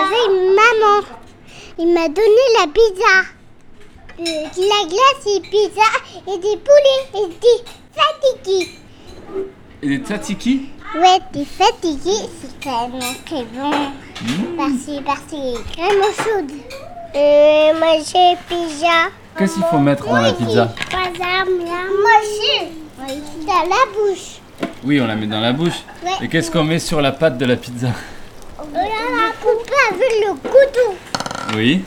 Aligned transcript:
Avec 0.00 0.28
maman. 0.56 1.06
Il 1.78 1.92
m'a 1.92 2.08
donné 2.08 2.44
la 2.58 2.66
pizza. 2.66 3.14
Euh, 4.20 4.24
de 4.24 4.62
la 4.62 4.88
glace 4.88 5.26
et 5.26 5.40
pizza 5.40 5.88
et 6.26 6.38
des 6.38 6.56
poulets 6.58 7.06
et 7.14 7.28
des 7.28 7.58
fatigués. 7.94 8.68
Et 9.82 9.88
des 9.88 10.04
tzatziki 10.04 10.68
Ouais, 10.94 11.18
des 11.32 11.44
fatigués, 11.44 12.28
c'est 12.40 12.68
vraiment 12.68 12.98
très 13.24 13.44
bon. 13.44 13.70
Merci, 14.56 15.00
merci. 15.06 15.54
Vraiment 15.74 16.12
chaude. 16.16 16.52
Euh, 17.14 17.72
j'ai 17.98 18.36
pizza. 18.48 19.08
Qu'est-ce 19.38 19.54
qu'il 19.54 19.64
faut 19.64 19.78
mettre 19.78 20.06
dans 20.06 20.20
la 20.20 20.32
pizza 20.32 20.74
Par 20.90 21.06
exemple, 21.06 21.52
dans 23.46 23.68
la 23.68 23.86
bouche. 23.94 24.40
Oui, 24.84 25.00
on 25.00 25.06
la 25.06 25.16
met 25.16 25.26
dans 25.26 25.40
la 25.40 25.52
bouche. 25.52 25.82
Ouais. 26.04 26.10
Et 26.22 26.28
qu'est-ce 26.28 26.50
qu'on 26.50 26.64
met 26.64 26.78
sur 26.78 27.00
la 27.00 27.12
pâte 27.12 27.38
de 27.38 27.46
la 27.46 27.56
pizza? 27.56 27.88
La 28.72 29.32
couper 29.40 29.72
avec 29.90 30.12
le 30.26 30.32
couteau. 30.34 30.94
Oui. 31.56 31.84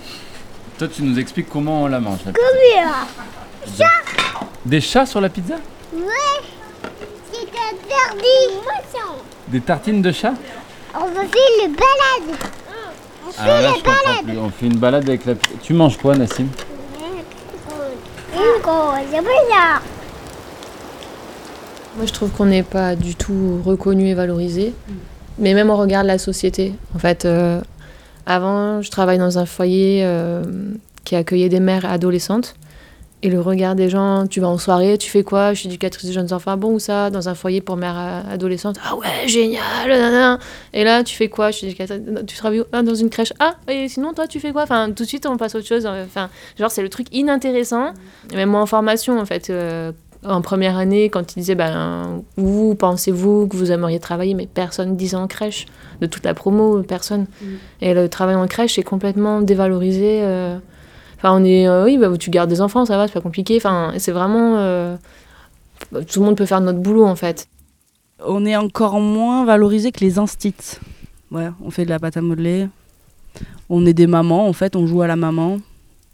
Toi, 0.77 0.88
tu 0.88 1.04
nous 1.04 1.18
expliques 1.20 1.49
comment 1.49 1.84
on 1.84 1.88
la 1.88 1.99
mange. 1.99 2.20
la 2.26 2.32
pizza. 2.34 2.48
Comme 3.66 3.74
ça. 3.76 3.85
Ça 3.85 4.46
Des 4.66 4.82
chats 4.82 5.05
sur 5.05 5.21
la 5.21 5.29
pizza? 5.29 5.55
Ouais. 5.94 6.01
C'est 7.32 7.41
interdit. 7.41 8.60
Des 9.48 9.62
tartines 9.62 10.01
de 10.01 10.12
chat? 10.12 10.34
On 10.96 11.05
va 11.05 11.21
faire 11.21 11.51
le 11.62 11.68
balade. 11.70 12.38
On 13.27 13.32
fait 13.32 13.38
Ah 13.40 13.48
là, 13.48 13.62
la 13.62 13.70
je 13.70 13.74
comprends 13.76 13.91
balade. 14.05 14.24
plus. 14.26 14.38
On 14.38 14.49
fait 14.49 14.66
une 14.66 14.77
balade 14.77 15.07
avec 15.07 15.26
la 15.26 15.35
pizza. 15.35 15.55
Tu 15.62 15.74
manges 15.74 15.98
quoi, 15.98 16.16
Nassim? 16.16 16.48
Une 18.35 18.62
grosse. 18.62 19.21
Moi, 21.96 22.05
je 22.07 22.12
trouve 22.13 22.32
qu'on 22.32 22.46
n'est 22.46 22.63
pas 22.63 22.96
du 22.96 23.13
tout 23.16 23.62
reconnu 23.63 24.07
et 24.10 24.13
valorisé, 24.16 24.74
mais 25.37 25.53
même 25.53 25.70
au 25.70 25.77
regard 25.77 26.03
de 26.03 26.07
la 26.07 26.17
société. 26.17 26.73
En 26.95 26.99
fait, 26.99 27.26
euh, 27.26 27.62
avant, 28.26 28.81
je 28.81 28.89
travaille 28.89 29.17
dans 29.17 29.37
un 29.37 29.45
foyer 29.45 30.01
euh, 30.03 30.43
qui 31.03 31.15
accueillait 31.15 31.49
des 31.49 31.59
mères 31.59 31.85
adolescentes. 31.85 32.55
Et 33.26 33.29
le 33.29 33.39
regard 33.39 33.76
des 33.76 33.89
gens, 33.89 34.27
tu 34.27 34.41
vas 34.41 34.49
en 34.49 34.57
soirée, 34.57 34.98
tu 34.98 35.09
fais 35.09 35.23
quoi? 35.23 35.54
Je 35.54 35.59
suis 35.59 35.70
éducatrice 35.70 36.05
de 36.09 36.11
jeunes 36.11 36.34
enfants, 36.34 36.57
bon 36.57 36.73
ou 36.73 36.79
ça 36.79 37.09
Dans 37.09 37.29
un 37.29 37.35
foyer 37.35 37.61
pour 37.61 37.77
mères 37.77 37.98
euh, 37.98 38.34
adolescentes, 38.34 38.77
ah 38.85 38.98
ouais, 38.98 39.27
génial 39.27 39.87
nanana. 39.87 40.39
Et 40.73 40.84
là, 40.84 41.05
tu 41.05 41.15
fais 41.15 41.29
quoi? 41.29 41.49
Je 41.51 41.59
suis 41.59 41.67
éducatrice, 41.67 42.01
tu 42.27 42.35
travailles 42.35 42.59
où? 42.59 42.65
Ah, 42.73 42.84
dans 42.84 42.95
une 42.95 43.09
crèche, 43.09 43.31
ah, 43.39 43.55
et 43.70 43.87
sinon, 43.87 44.13
toi, 44.13 44.27
tu 44.27 44.41
fais 44.41 44.51
quoi? 44.51 44.63
Enfin, 44.63 44.87
tout 44.87 45.04
de 45.04 45.07
suite, 45.07 45.26
on 45.26 45.37
passe 45.37 45.55
à 45.55 45.59
autre 45.59 45.67
chose. 45.67 45.85
Enfin, 45.85 46.29
genre, 46.59 46.70
c'est 46.70 46.81
le 46.81 46.89
truc 46.89 47.07
inintéressant. 47.13 47.93
Et 48.29 48.35
même 48.35 48.49
moi 48.49 48.59
en 48.59 48.65
formation, 48.65 49.17
en 49.17 49.26
fait, 49.26 49.49
euh, 49.49 49.93
en 50.26 50.41
première 50.41 50.77
année, 50.77 51.10
quand 51.10 51.35
ils 51.35 51.40
disaient, 51.40 51.55
ben, 51.55 52.24
où 52.38 52.76
pensez-vous 52.76 53.48
que 53.48 53.57
vous 53.57 53.71
aimeriez 53.71 53.99
travailler? 53.99 54.34
Mais 54.34 54.48
personne 54.48 54.91
ne 54.91 54.96
disait 54.96 55.18
en 55.18 55.27
crèche. 55.27 55.66
De 56.02 56.07
toute 56.07 56.26
la 56.26 56.34
promo, 56.34 56.82
personne. 56.84 57.27
Et 57.82 57.93
le 57.93 58.10
travail 58.10 58.35
en 58.35 58.48
crèche 58.48 58.77
est 58.79 58.84
complètement 58.84 59.41
dévalorisé. 59.41 60.21
euh. 60.24 60.57
Enfin, 61.18 61.40
on 61.40 61.46
est, 61.46 61.68
euh, 61.70 61.85
oui, 61.85 61.98
bah, 61.98 62.10
tu 62.18 62.29
gardes 62.29 62.49
des 62.49 62.60
enfants, 62.60 62.85
ça 62.85 62.98
va, 62.98 63.07
c'est 63.07 63.13
pas 63.13 63.21
compliqué. 63.21 63.55
Enfin, 63.55 63.94
c'est 63.98 64.12
vraiment, 64.12 64.57
euh, 64.57 64.97
tout 65.91 66.19
le 66.19 66.25
monde 66.25 66.35
peut 66.35 66.45
faire 66.45 66.59
notre 66.59 66.79
boulot 66.79 67.05
en 67.05 67.16
fait. 67.16 67.47
On 68.25 68.45
est 68.45 68.57
encore 68.57 69.00
moins 69.00 69.45
valorisé 69.45 69.94
que 69.94 70.01
les 70.01 70.19
instits. 70.19 70.79
Ouais, 71.31 71.47
on 71.63 71.72
fait 71.72 71.85
de 71.85 71.90
la 71.90 72.00
pâte 72.00 72.17
à 72.17 72.22
modeler. 72.22 72.67
On 73.69 73.85
est 73.85 73.94
des 73.94 74.07
mamans, 74.07 74.47
en 74.47 74.53
fait, 74.53 74.75
on 74.75 74.85
joue 74.85 75.01
à 75.01 75.07
la 75.07 75.16
maman. 75.16 75.59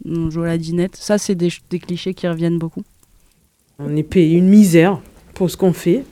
On 0.07 0.29
joue 0.29 0.43
à 0.43 0.47
la 0.47 0.57
dinette. 0.57 0.95
Ça, 0.95 1.17
c'est 1.17 1.35
des 1.35 1.49
clichés 1.49 2.13
qui 2.13 2.27
reviennent 2.27 2.59
beaucoup. 2.59 2.83
On 3.79 3.95
est 3.95 4.03
payé 4.03 4.37
une 4.37 4.49
misère 4.49 4.99
pour 5.33 5.49
ce 5.49 5.57
qu'on 5.57 5.73
fait. 5.73 6.03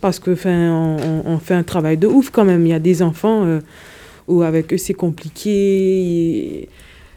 Parce 0.00 0.18
que 0.18 0.30
on, 0.30 1.38
fait 1.38 1.54
un 1.54 1.62
travail 1.62 1.96
de 1.96 2.06
ouf 2.06 2.30
quand 2.30 2.44
même. 2.44 2.64
Il 2.64 2.70
y 2.70 2.74
a 2.74 2.78
des 2.78 3.02
enfants 3.02 3.44
euh, 3.44 3.60
où 4.28 4.42
avec 4.42 4.72
eux 4.72 4.78
c'est 4.78 4.94
compliqué. 4.94 6.68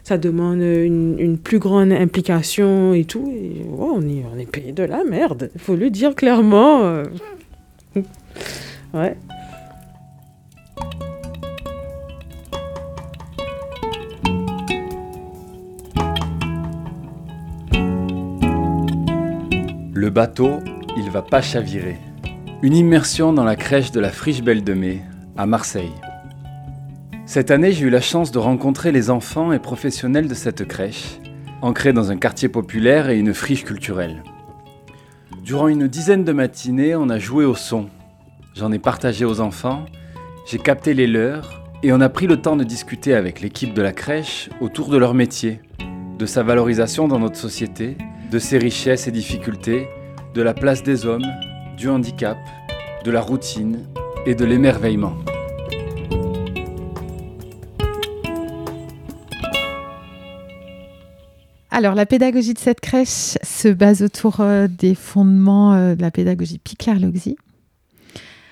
ça 0.04 0.18
demande 0.18 0.62
une, 0.62 1.38
plus 1.38 1.60
grande 1.60 1.92
implication 1.92 2.94
et 2.94 3.06
tout. 3.06 3.32
Ouais, 3.32 3.88
on, 3.94 4.02
est, 4.02 4.24
on 4.34 4.40
est 4.40 4.50
payé 4.50 4.72
de 4.72 4.84
la 4.84 5.04
merde. 5.04 5.52
Il 5.54 5.62
faut 5.62 5.76
le 5.76 5.90
dire 5.90 6.16
clairement. 6.16 6.84
euh. 6.84 7.06
ouais. 8.96 9.16
Le 20.04 20.10
bateau, 20.10 20.60
il 20.98 21.10
va 21.10 21.22
pas 21.22 21.42
chavirer. 21.42 21.98
Une 22.62 22.76
immersion 22.76 23.32
dans 23.32 23.46
la 23.46 23.56
crèche 23.56 23.94
de 23.94 24.02
la 24.02 24.10
Friche 24.10 24.42
Belle 24.42 24.66
de 24.66 24.74
Mai, 24.74 25.02
à 25.38 25.46
Marseille. 25.46 25.94
Cette 27.26 27.52
année, 27.52 27.72
j'ai 27.72 27.86
eu 27.86 27.90
la 27.90 28.02
chance 28.02 28.30
de 28.30 28.38
rencontrer 28.38 28.92
les 28.92 29.10
enfants 29.10 29.54
et 29.54 29.60
professionnels 29.60 30.28
de 30.28 30.34
cette 30.34 30.68
crèche, 30.68 31.20
ancrée 31.62 31.94
dans 31.94 32.12
un 32.12 32.18
quartier 32.18 32.50
populaire 32.50 33.10
et 33.10 33.18
une 33.18 33.34
friche 33.34 33.64
culturelle. 33.64 34.26
Durant 35.42 35.70
une 35.70 35.88
dizaine 35.88 36.26
de 36.26 36.34
matinées, 36.34 36.98
on 36.98 37.08
a 37.08 37.18
joué 37.18 37.46
au 37.46 37.56
son. 37.56 37.88
J'en 38.56 38.74
ai 38.74 38.80
partagé 38.80 39.24
aux 39.24 39.40
enfants, 39.40 39.86
j'ai 40.46 40.60
capté 40.60 40.94
les 40.94 41.08
leurs, 41.08 41.64
et 41.82 41.94
on 41.94 42.02
a 42.02 42.10
pris 42.10 42.28
le 42.28 42.42
temps 42.42 42.58
de 42.58 42.66
discuter 42.66 43.14
avec 43.14 43.40
l'équipe 43.40 43.74
de 43.74 43.82
la 43.82 43.94
crèche 43.94 44.50
autour 44.60 44.90
de 44.90 44.98
leur 44.98 45.14
métier, 45.14 45.62
de 46.20 46.26
sa 46.26 46.44
valorisation 46.44 47.08
dans 47.08 47.20
notre 47.20 47.38
société, 47.38 47.96
de 48.34 48.40
ses 48.40 48.58
richesses 48.58 49.08
et 49.08 49.12
difficultés, 49.12 49.88
de 50.34 50.42
la 50.42 50.56
place 50.56 50.82
des 50.82 51.06
hommes, 51.06 51.28
du 51.78 51.88
handicap, 51.88 52.36
de 53.06 53.12
la 53.12 53.22
routine 53.22 53.86
et 54.26 54.34
de 54.34 54.44
l'émerveillement. 54.44 55.14
Alors, 61.70 61.94
la 61.94 62.08
pédagogie 62.08 62.56
de 62.56 62.60
cette 62.60 62.80
crèche 62.80 63.38
se 63.44 63.68
base 63.68 64.02
autour 64.02 64.40
euh, 64.40 64.68
des 64.68 64.96
fondements 64.96 65.76
euh, 65.76 65.94
de 65.94 66.02
la 66.02 66.10
pédagogie 66.10 66.58
Picard-Loxy. 66.58 67.36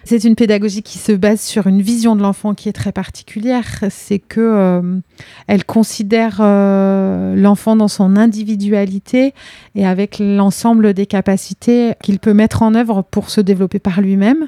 C'est 0.04 0.24
une 0.24 0.36
pédagogie 0.36 0.82
qui 0.82 0.98
se 0.98 1.12
base 1.12 1.42
sur 1.42 1.68
une 1.68 1.82
vision 1.82 2.16
de 2.16 2.22
l'enfant 2.22 2.54
qui 2.54 2.68
est 2.70 2.74
très 2.74 2.92
particulière. 2.92 3.66
C'est 3.90 4.20
que 4.20 4.42
euh, 4.42 5.00
elle 5.48 5.64
considère 5.64 6.40
euh, 6.42 7.36
l'enfant 7.36 7.76
dans 7.76 7.88
son 7.88 8.16
individualité 8.16 9.34
et 9.76 9.86
avec 9.86 10.18
l'ensemble 10.20 10.94
des 10.94 11.06
capacités 11.06 11.94
qu'il 12.02 12.20
peut 12.20 12.34
mettre 12.34 12.64
en 12.64 12.74
œuvre 12.74 13.04
pour 13.04 13.30
se 13.30 13.42
développer 13.42 13.80
par 13.80 14.02
lui-même. 14.02 14.48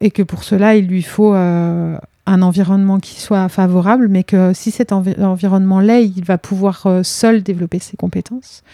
Et 0.00 0.10
que 0.10 0.22
pour 0.22 0.42
cela, 0.42 0.74
il 0.74 0.88
lui 0.88 1.02
faut 1.02 1.32
euh, 1.32 1.96
un 2.26 2.42
environnement 2.42 2.98
qui 2.98 3.20
soit 3.20 3.48
favorable, 3.48 4.08
mais 4.08 4.24
que 4.24 4.52
si 4.52 4.72
cet 4.72 4.90
envi- 4.90 5.18
environnement 5.22 5.78
l'est, 5.78 6.04
il 6.04 6.24
va 6.24 6.38
pouvoir 6.38 6.86
seul 7.04 7.44
développer 7.44 7.78
ses 7.78 7.96
compétences. 7.96 8.64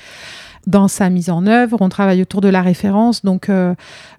Dans 0.66 0.88
sa 0.88 1.10
mise 1.10 1.30
en 1.30 1.46
œuvre, 1.46 1.78
on 1.80 1.88
travaille 1.88 2.22
autour 2.22 2.40
de 2.40 2.48
la 2.48 2.62
référence, 2.62 3.24
donc 3.24 3.48
euh, 3.48 3.74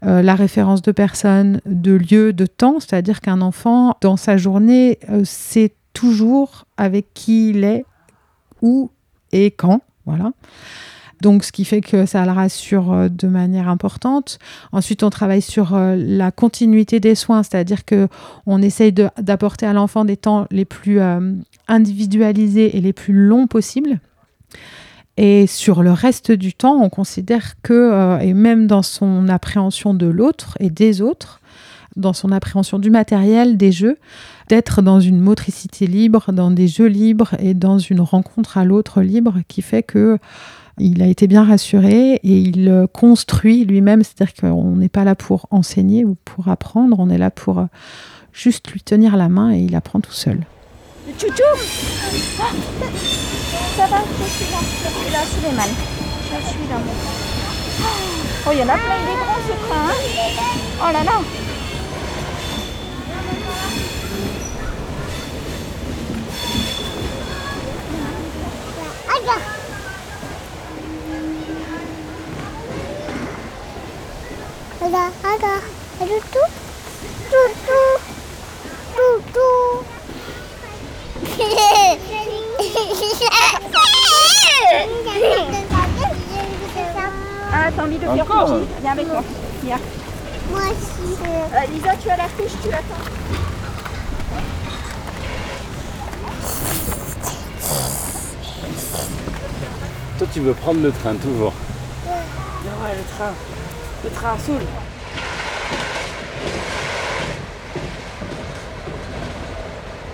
euh, 0.06 0.22
la 0.22 0.36
référence 0.36 0.82
de 0.82 0.92
personnes, 0.92 1.62
de 1.66 1.94
lieux, 1.94 2.34
de 2.34 2.46
temps, 2.46 2.80
c'est-à-dire 2.80 3.22
qu'un 3.22 3.42
enfant, 3.42 3.96
dans 4.02 4.18
sa 4.18 4.38
journée, 4.38 5.00
euh, 5.10 5.22
sait 5.26 5.74
toujours 5.94 6.66
avec 6.78 7.14
qui 7.14 7.50
il 7.50 7.64
est, 7.64 7.86
où 8.62 8.90
et 9.32 9.52
quand. 9.52 9.82
Voilà. 10.06 10.32
Donc, 11.22 11.44
ce 11.44 11.52
qui 11.52 11.66
fait 11.66 11.82
que 11.82 12.06
ça 12.06 12.26
le 12.26 12.32
rassure 12.32 13.10
de 13.10 13.28
manière 13.28 13.68
importante. 13.68 14.40
Ensuite, 14.72 15.04
on 15.04 15.10
travaille 15.10 15.42
sur 15.42 15.78
la 15.78 16.32
continuité 16.32 17.02
des 17.02 17.14
soins, 17.14 17.44
c'est-à-dire 17.44 17.84
que 17.84 18.08
on 18.46 18.62
essaye 18.62 18.94
d'apporter 18.94 19.66
à 19.66 19.74
l'enfant 19.74 20.06
des 20.06 20.16
temps 20.16 20.48
les 20.50 20.64
plus 20.64 21.02
individualisés 21.68 22.78
et 22.78 22.80
les 22.80 22.94
plus 22.94 23.14
longs 23.14 23.48
possibles. 23.48 24.00
Et 25.22 25.48
sur 25.48 25.84
le 25.84 25.92
reste 25.92 26.32
du 26.32 26.54
temps, 26.54 26.82
on 26.82 26.88
considère 26.88 27.62
que, 27.62 27.74
euh, 27.74 28.20
et 28.20 28.34
même 28.34 28.68
dans 28.68 28.84
son 28.84 29.28
appréhension 29.28 29.94
de 29.94 30.06
l'autre 30.06 30.56
et 30.62 30.70
des 30.70 31.02
autres, 31.02 31.42
dans 31.98 32.14
son 32.14 32.32
appréhension 32.32 32.80
du 32.80 32.90
matériel, 32.90 33.58
des 33.58 33.74
jeux, 33.74 33.98
d'être 34.48 34.82
dans 34.82 35.02
une 35.02 35.20
motricité 35.20 35.88
libre, 35.88 36.32
dans 36.32 36.52
des 36.52 36.70
jeux 36.70 36.88
libres 36.88 37.36
et 37.40 37.54
dans 37.54 37.80
une 37.80 38.00
rencontre 38.00 38.58
à 38.58 38.64
l'autre 38.64 39.02
libre 39.02 39.40
qui 39.50 39.62
fait 39.62 39.84
que 39.84 40.20
il 40.78 41.02
a 41.02 41.08
été 41.08 41.28
bien 41.28 41.44
rassuré 41.44 42.14
et 42.14 42.38
il 42.38 42.70
euh, 42.70 42.88
construit 42.88 43.66
lui-même, 43.66 44.04
c'est-à-dire 44.04 44.34
qu'on 44.36 44.78
n'est 44.78 44.88
pas 44.88 45.04
là 45.04 45.16
pour 45.16 45.48
enseigner 45.52 46.06
ou 46.06 46.16
pour 46.24 46.48
apprendre, 46.48 46.98
on 46.98 47.10
est 47.10 47.18
là 47.18 47.30
pour 47.30 47.60
euh, 47.60 47.66
juste 48.32 48.72
lui 48.72 48.80
tenir 48.80 49.18
la 49.18 49.28
main 49.28 49.52
et 49.52 49.60
il 49.60 49.76
apprend 49.76 50.00
tout 50.00 50.14
seul. 50.14 50.40
Tchoutou 51.18 51.44
Ça 52.38 52.46
va, 53.88 54.04
je 54.20 54.26
suis 54.30 54.52
là. 54.52 54.60
Je 54.62 54.90
suis 54.90 55.10
là, 55.12 55.26
Suleiman. 55.26 55.72
Je 56.24 56.38
suis 56.50 56.68
là. 56.70 56.78
Oh, 58.46 58.52
il 58.52 58.60
y 58.60 58.64
en 58.64 58.70
a 58.70 58.78
plein, 58.78 58.98
il 59.02 59.10
est 59.10 59.16
grand 59.16 59.42
ce 59.48 59.54
train. 59.68 59.90
Hein 59.90 59.98
oh 60.82 60.92
là 60.92 61.04
là. 61.04 61.22
Tout, 78.96 79.20
tout. 79.34 79.84
Ah, 87.52 87.72
t'as 87.76 87.84
envie 87.84 87.96
de 87.96 88.02
faire 88.02 88.12
Encore 88.12 88.60
pipi 88.60 88.68
Viens 88.82 88.92
avec 88.92 89.08
moi. 89.08 89.24
Viens. 89.64 89.80
Moi 90.52 90.62
aussi. 90.62 91.18
Euh, 91.24 91.74
Lisa, 91.74 91.92
tu 92.02 92.10
as 92.10 92.18
la 92.18 92.24
couche, 92.24 92.52
tu 92.64 92.70
l'attends. 92.70 93.04
Toi, 100.18 100.28
tu 100.34 100.40
veux 100.42 100.54
prendre 100.54 100.82
le 100.82 100.92
train 100.92 101.16
toujours. 101.16 101.54
Ouais, 102.06 102.96
le 102.96 103.18
train. 103.18 103.34
Le 104.04 104.10
train 104.10 104.38
saoule. 104.38 104.66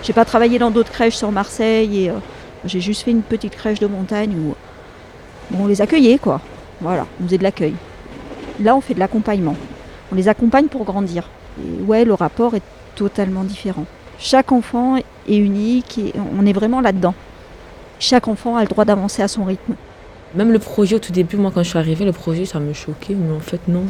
J'ai 0.02 0.12
pas 0.12 0.24
travaillé 0.24 0.58
dans 0.58 0.70
d'autres 0.70 0.92
crèches 0.92 1.16
sur 1.16 1.32
Marseille 1.32 2.04
et 2.04 2.10
euh, 2.10 2.18
j'ai 2.66 2.80
juste 2.80 3.02
fait 3.02 3.10
une 3.10 3.22
petite 3.22 3.54
crèche 3.56 3.78
de 3.78 3.86
montagne 3.86 4.34
où 4.36 4.54
on 5.58 5.66
les 5.66 5.80
accueillait 5.80 6.18
quoi. 6.18 6.40
Voilà, 6.80 7.06
on 7.20 7.24
faisait 7.24 7.38
de 7.38 7.42
l'accueil. 7.42 7.74
Là, 8.60 8.76
on 8.76 8.80
fait 8.80 8.94
de 8.94 9.00
l'accompagnement. 9.00 9.56
On 10.12 10.14
les 10.14 10.28
accompagne 10.28 10.66
pour 10.66 10.84
grandir. 10.84 11.28
Et 11.60 11.82
ouais, 11.82 12.04
le 12.04 12.14
rapport 12.14 12.54
est 12.54 12.62
totalement 12.94 13.44
différent. 13.44 13.84
Chaque 14.18 14.52
enfant 14.52 14.96
est 14.96 15.36
unique 15.36 15.98
et 15.98 16.12
on 16.38 16.46
est 16.46 16.52
vraiment 16.52 16.80
là-dedans. 16.80 17.14
Chaque 17.98 18.28
enfant 18.28 18.56
a 18.56 18.62
le 18.62 18.68
droit 18.68 18.84
d'avancer 18.84 19.22
à 19.22 19.28
son 19.28 19.44
rythme. 19.44 19.74
Même 20.34 20.52
le 20.52 20.58
projet, 20.58 20.96
au 20.96 20.98
tout 20.98 21.12
début, 21.12 21.36
moi, 21.36 21.50
quand 21.54 21.62
je 21.62 21.68
suis 21.70 21.78
arrivée, 21.78 22.04
le 22.04 22.12
projet, 22.12 22.44
ça 22.44 22.60
me 22.60 22.72
choquait, 22.72 23.14
mais 23.14 23.34
en 23.34 23.40
fait, 23.40 23.60
non. 23.68 23.84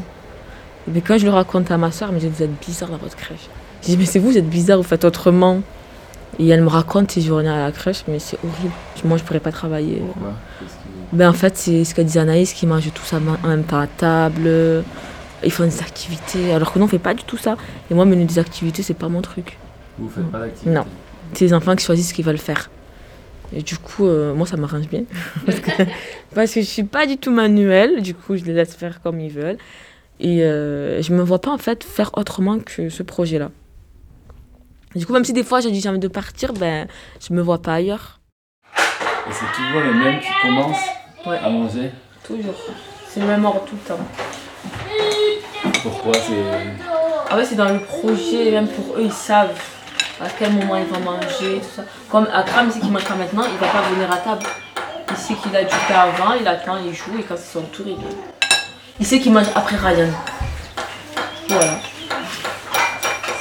Mais 0.87 1.01
quand 1.01 1.19
je 1.19 1.25
le 1.25 1.33
raconte 1.33 1.71
à 1.71 1.77
ma 1.77 1.91
soeur, 1.91 2.09
elle 2.11 2.17
me 2.17 2.21
dit 2.21 2.29
Vous 2.29 2.43
êtes 2.43 2.67
bizarre 2.67 2.91
dans 2.91 2.99
votre 2.99 3.17
crèche. 3.17 3.49
Je 3.83 3.89
dis 3.89 3.97
Mais 3.97 4.05
c'est 4.05 4.19
vous, 4.19 4.31
vous 4.31 4.39
êtes 4.39 4.49
bizarre, 4.49 4.79
vous 4.79 4.85
faites 4.85 5.05
autrement. 5.05 5.61
Et 6.39 6.49
elle 6.49 6.63
me 6.63 6.69
raconte 6.69 7.11
ses 7.11 7.23
journées 7.23 7.49
à 7.49 7.65
la 7.65 7.73
crèche, 7.73 8.05
mais 8.09 8.19
c'est 8.19 8.39
horrible. 8.45 8.75
Moi, 9.05 9.17
je 9.17 9.25
pourrais 9.25 9.41
pas 9.41 9.53
travailler. 9.53 10.03
Pourquoi 10.05 10.33
Ben, 11.13 11.31
en 11.31 11.33
fait, 11.33 11.57
c'est 11.57 11.85
ce 11.85 11.95
qu'a 11.95 12.05
dit 12.05 12.19
Anaïs, 12.19 12.53
qui 12.53 12.67
mangent 12.67 12.93
tous 12.93 13.15
en 13.15 13.49
même 13.49 13.65
temps 13.65 13.81
à 13.81 13.87
table. 13.87 14.85
Ils 15.45 15.53
font 15.53 15.65
des 15.65 15.81
activités, 15.81 16.53
alors 16.53 16.73
que 16.73 16.79
nous, 16.79 16.85
on 16.85 16.89
fait 16.89 16.99
pas 16.99 17.15
du 17.15 17.25
tout 17.25 17.37
ça. 17.37 17.57
Et 17.91 17.95
moi, 17.95 18.05
mener 18.05 18.25
des 18.25 18.39
activités, 18.39 18.83
c'est 18.83 18.95
pas 18.95 19.09
mon 19.09 19.23
truc. 19.23 19.59
Vous 19.99 20.09
faites 20.09 20.31
pas 20.31 20.41
d'activité 20.41 20.71
Non. 20.71 20.85
C'est 21.33 21.47
les 21.47 21.55
enfants 21.55 21.75
qui 21.77 21.85
choisissent 21.85 22.11
ce 22.11 22.15
qu'ils 22.15 22.25
veulent 22.25 22.39
faire. 22.39 22.71
Et 23.53 23.63
du 23.63 23.79
coup, 23.79 24.07
euh, 24.07 24.35
moi, 24.35 24.47
ça 24.47 24.57
m'arrange 24.57 24.89
bien. 24.89 25.05
parce, 25.47 25.61
que, 25.61 25.71
parce 26.35 26.53
que 26.53 26.61
je 26.61 26.67
suis 26.67 26.85
pas 26.85 27.07
du 27.07 27.19
tout 27.19 27.31
manuelle. 27.31 28.03
Du 28.03 28.15
coup, 28.15 28.37
je 28.37 28.45
les 28.45 28.53
laisse 28.53 28.75
faire 28.75 29.01
comme 29.03 29.21
ils 29.21 29.33
veulent. 29.33 29.59
Et 30.21 30.43
euh, 30.43 31.03
je 31.03 31.13
me 31.13 31.23
vois 31.23 31.41
pas, 31.41 31.51
en 31.51 31.59
fait, 31.59 31.85
faire 31.85 32.11
autrement 32.15 32.59
que 32.59 32.89
ce 32.89 33.03
projet-là. 33.03 33.51
Du 34.95 35.05
coup, 35.07 35.13
même 35.13 35.25
si 35.25 35.33
des 35.33 35.45
fois, 35.45 35.61
j'ai 35.61 35.71
dit 35.71 35.81
j'ai 35.81 35.89
envie 35.89 35.99
de 35.99 36.09
partir, 36.09 36.53
ben, 36.55 36.87
je 37.27 37.33
me 37.35 37.43
vois 37.43 37.61
pas 37.61 37.75
ailleurs. 37.75 38.21
Et 39.29 39.33
c'est 39.33 39.53
toujours 39.55 39.81
les 39.83 39.93
mêmes 39.93 40.21
qui 40.21 40.29
commencent 40.43 40.77
Ouais. 41.27 41.39
à 41.39 41.49
manger 41.51 41.91
Toujours. 42.25 42.55
C'est 43.09 43.21
le 43.21 43.27
même 43.27 43.45
ordre 43.45 43.65
tout 43.65 43.75
le 43.75 43.89
temps. 43.89 43.99
Pourquoi 45.83 46.13
c'est... 46.15 46.43
Ah 47.29 47.37
ouais, 47.37 47.45
c'est 47.45 47.57
dans 47.57 47.69
le 47.69 47.81
projet, 47.81 48.53
même 48.53 48.69
pour 48.69 48.97
eux, 48.97 49.03
ils 49.03 49.13
savent 49.13 49.59
à 50.21 50.27
quel 50.39 50.53
moment 50.53 50.77
ils 50.77 50.85
vont 50.87 51.01
manger, 51.01 51.61
tout 51.61 51.77
ça. 51.77 51.83
Comme 52.09 52.29
Akram, 52.33 52.67
il 52.69 52.73
sait 52.73 52.81
qu'il 52.81 52.91
mange 52.93 53.05
pas 53.05 53.17
maintenant, 53.17 53.43
il 53.51 53.59
va 53.59 53.67
pas 53.67 53.83
venir 53.93 54.11
à 54.11 54.17
table. 54.19 54.47
Il 55.11 55.17
sait 55.17 55.35
qu'il 55.35 55.55
a 55.57 55.65
du 55.65 55.75
pain 55.89 55.95
avant, 55.95 56.35
il 56.41 56.47
attend, 56.47 56.77
il 56.85 56.95
joue, 56.95 57.19
et 57.19 57.23
quand 57.23 57.37
c'est 57.37 57.53
son 57.59 57.63
tour, 57.63 57.87
il. 57.87 57.97
Il 59.01 59.07
sait 59.07 59.19
qu'il 59.19 59.33
mange 59.33 59.47
après 59.55 59.77
Ryan. 59.77 60.09
Voilà. 61.49 61.79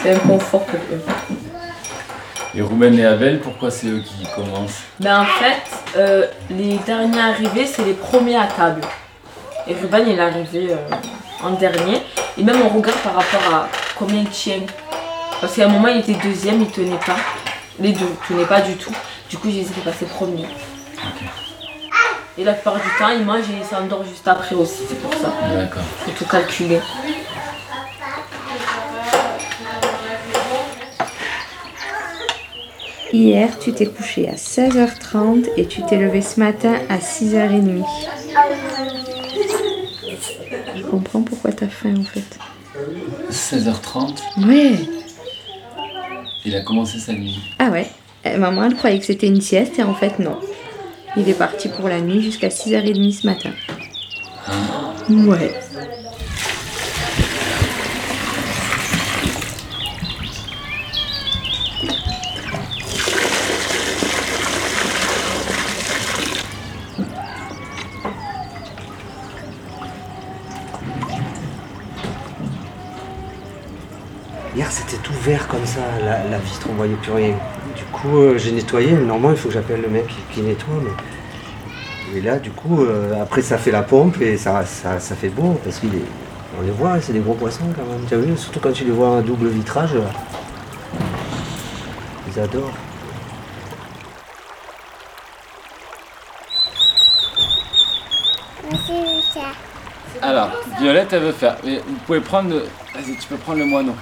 C'est 0.02 0.14
un 0.16 0.20
confort 0.20 0.66
pour 0.66 0.80
eux. 0.80 1.02
Et 2.58 2.62
Rouben 2.62 2.98
et 2.98 3.06
Abel, 3.06 3.42
pourquoi 3.42 3.70
c'est 3.70 3.88
eux 3.88 4.02
qui 4.02 4.26
commencent 4.34 4.84
Ben 5.02 5.22
en 5.22 5.26
fait, 5.26 5.62
euh, 5.98 6.26
les 6.50 6.78
derniers 6.86 7.20
arrivés, 7.20 7.66
c'est 7.66 7.84
les 7.84 7.94
premiers 7.94 8.38
à 8.38 8.48
table. 8.48 8.80
Et 9.68 9.74
Ruben, 9.74 10.06
il 10.08 10.18
est 10.18 10.22
arrivé 10.22 10.68
euh, 10.72 10.78
en 11.44 11.52
dernier. 11.52 12.02
Et 12.38 12.44
même 12.44 12.62
on 12.62 12.70
regarde 12.70 12.98
par 13.00 13.16
rapport 13.16 13.54
à 13.54 13.68
combien 13.98 14.22
il 14.22 14.30
tient. 14.30 14.62
Parce 15.42 15.54
qu'à 15.54 15.66
un 15.66 15.68
moment, 15.68 15.90
il 15.90 16.00
était 16.00 16.14
deuxième, 16.14 16.62
il 16.62 16.72
tenait 16.72 16.96
pas. 17.06 17.18
Les 17.78 17.92
deux, 17.92 18.08
il 18.10 18.28
tenait 18.28 18.48
pas 18.48 18.62
du 18.62 18.78
tout. 18.78 18.96
Du 19.30 19.38
coup, 19.38 19.50
j'ai 19.52 19.60
essayé 19.60 19.76
de 19.76 19.90
passer 19.90 20.06
premier. 20.06 20.46
Et 22.38 22.44
la 22.46 22.54
plupart 22.54 22.76
du 22.76 22.90
temps, 22.98 23.10
il 23.10 23.26
mange 23.26 23.50
et 23.50 23.60
il 23.60 23.66
s'endort 23.66 24.06
juste 24.06 24.28
après 24.28 24.56
aussi. 24.56 24.84
C'est 24.88 25.02
pour 25.02 25.14
ça. 25.14 25.34
D'accord. 25.54 25.84
Faut 26.06 26.12
tout 26.12 26.26
calculer. 26.26 26.80
Hier, 33.18 33.58
tu 33.60 33.72
t'es 33.72 33.86
couché 33.86 34.28
à 34.28 34.34
16h30 34.36 35.46
et 35.56 35.66
tu 35.68 35.82
t'es 35.84 35.96
levé 35.96 36.22
ce 36.22 36.38
matin 36.38 36.74
à 36.90 36.98
6h30. 36.98 37.82
Je 40.76 40.82
comprends 40.84 41.22
pourquoi 41.22 41.54
t'as 41.54 41.70
faim 41.70 41.94
en 41.98 42.04
fait. 42.04 42.38
16h30, 43.32 44.18
Ouais. 44.46 44.74
il 46.44 46.56
a 46.58 46.62
commencé 46.62 47.00
sa 47.00 47.14
nuit. 47.14 47.40
Ah 47.58 47.70
ouais. 47.70 47.88
Eh, 48.26 48.36
maman, 48.36 48.66
elle 48.66 48.76
croyait 48.76 49.00
que 49.00 49.06
c'était 49.06 49.28
une 49.28 49.40
sieste 49.40 49.80
et 49.80 49.84
en 49.84 49.94
fait 49.96 50.20
non. 50.20 50.38
Il 51.16 51.30
est 51.30 51.38
parti 51.38 51.70
pour 51.70 51.88
la 51.88 52.02
nuit 52.02 52.22
jusqu'à 52.22 52.50
6h30 52.50 53.14
ce 53.22 53.28
matin. 53.28 53.52
Ouais. 55.10 55.54
Hier, 74.56 74.72
c'était 74.72 74.98
tout 75.04 75.14
vert 75.22 75.48
comme 75.66 75.74
ça, 75.74 75.82
la, 76.04 76.24
la 76.30 76.38
vitre, 76.38 76.68
on 76.70 76.74
voyait 76.74 76.96
plus 76.96 77.12
rien. 77.12 77.36
Du 77.76 77.84
coup, 77.86 78.20
euh, 78.20 78.38
j'ai 78.38 78.52
nettoyé, 78.52 78.92
mais 78.92 79.06
normalement, 79.06 79.32
il 79.32 79.38
faut 79.38 79.48
que 79.48 79.54
j'appelle 79.54 79.82
le 79.82 79.90
mec 79.90 80.08
qui, 80.08 80.18
qui 80.34 80.42
nettoie. 80.42 80.76
Mais... 80.84 82.18
Et 82.18 82.22
là, 82.22 82.38
du 82.38 82.52
coup, 82.52 82.84
euh, 82.84 83.22
après, 83.22 83.42
ça 83.42 83.58
fait 83.58 83.72
la 83.72 83.82
pompe 83.82 84.22
et 84.22 84.38
ça, 84.38 84.66
ça, 84.66 85.00
ça 85.00 85.16
fait 85.16 85.30
beau, 85.30 85.60
parce 85.64 85.80
qu'on 85.80 86.62
les 86.64 86.72
voit, 86.72 87.02
c'est 87.02 87.14
des 87.14 87.20
gros 87.20 87.34
poissons 87.34 87.66
quand 87.76 87.86
même. 87.86 88.06
Tu 88.08 88.14
as 88.14 88.18
vu, 88.18 88.38
surtout 88.38 88.60
quand 88.60 88.72
tu 88.72 88.86
les 88.86 88.92
vois 88.92 89.10
en 89.10 89.22
double 89.22 89.48
vitrage, 89.48 89.96
là. 89.96 90.02
ils 92.28 92.40
adorent. 92.40 92.74
Alors, 100.22 100.50
Violette, 100.80 101.12
elle 101.12 101.24
veut 101.24 101.32
faire. 101.32 101.58
Mais 101.64 101.78
vous 101.86 101.96
pouvez 102.06 102.22
prendre 102.22 102.50
le. 102.50 102.60
Vas-y, 102.94 103.18
tu 103.18 103.28
peux 103.28 103.36
prendre 103.36 103.60
le 103.60 103.66
moineau. 103.66 103.94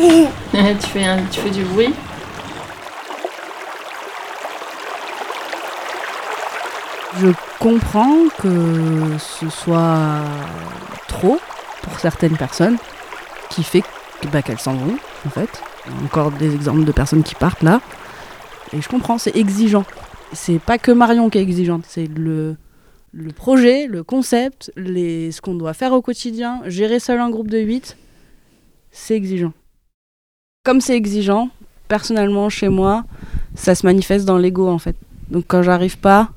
tu, 0.80 0.86
fais 0.86 1.04
tu 1.30 1.40
fais 1.40 1.50
du 1.50 1.64
bruit. 1.64 1.92
Je 7.18 7.28
comprends 7.58 8.28
que 8.38 9.18
ce 9.18 9.50
soit 9.50 10.22
trop 11.08 11.38
pour 11.82 11.98
certaines 11.98 12.36
personnes, 12.36 12.78
qui 13.50 13.62
fait 13.62 13.82
bah, 14.32 14.40
qu'elles 14.42 14.58
s'en 14.58 14.74
vont, 14.74 14.96
en 15.26 15.30
fait. 15.30 15.62
Encore 16.04 16.30
des 16.30 16.54
exemples 16.54 16.84
de 16.84 16.92
personnes 16.92 17.22
qui 17.22 17.34
partent 17.34 17.62
là. 17.62 17.80
Et 18.72 18.80
je 18.80 18.88
comprends, 18.88 19.18
c'est 19.18 19.36
exigeant. 19.36 19.84
C'est 20.32 20.60
pas 20.60 20.78
que 20.78 20.92
Marion 20.92 21.28
qui 21.28 21.38
est 21.38 21.42
exigeante, 21.42 21.84
c'est 21.86 22.06
le, 22.06 22.56
projet, 23.34 23.86
le 23.86 24.02
concept, 24.02 24.72
ce 24.76 25.40
qu'on 25.40 25.54
doit 25.54 25.74
faire 25.74 25.92
au 25.92 26.00
quotidien, 26.00 26.62
gérer 26.66 27.00
seul 27.00 27.20
un 27.20 27.28
groupe 27.28 27.48
de 27.48 27.58
8, 27.58 27.96
c'est 28.92 29.14
exigeant. 29.14 29.52
Comme 30.62 30.82
c'est 30.82 30.94
exigeant, 30.94 31.48
personnellement, 31.88 32.50
chez 32.50 32.68
moi, 32.68 33.04
ça 33.54 33.74
se 33.74 33.86
manifeste 33.86 34.26
dans 34.26 34.36
l'ego 34.36 34.68
en 34.68 34.78
fait. 34.78 34.94
Donc 35.30 35.44
quand 35.46 35.62
j'arrive 35.62 35.96
pas, 35.96 36.32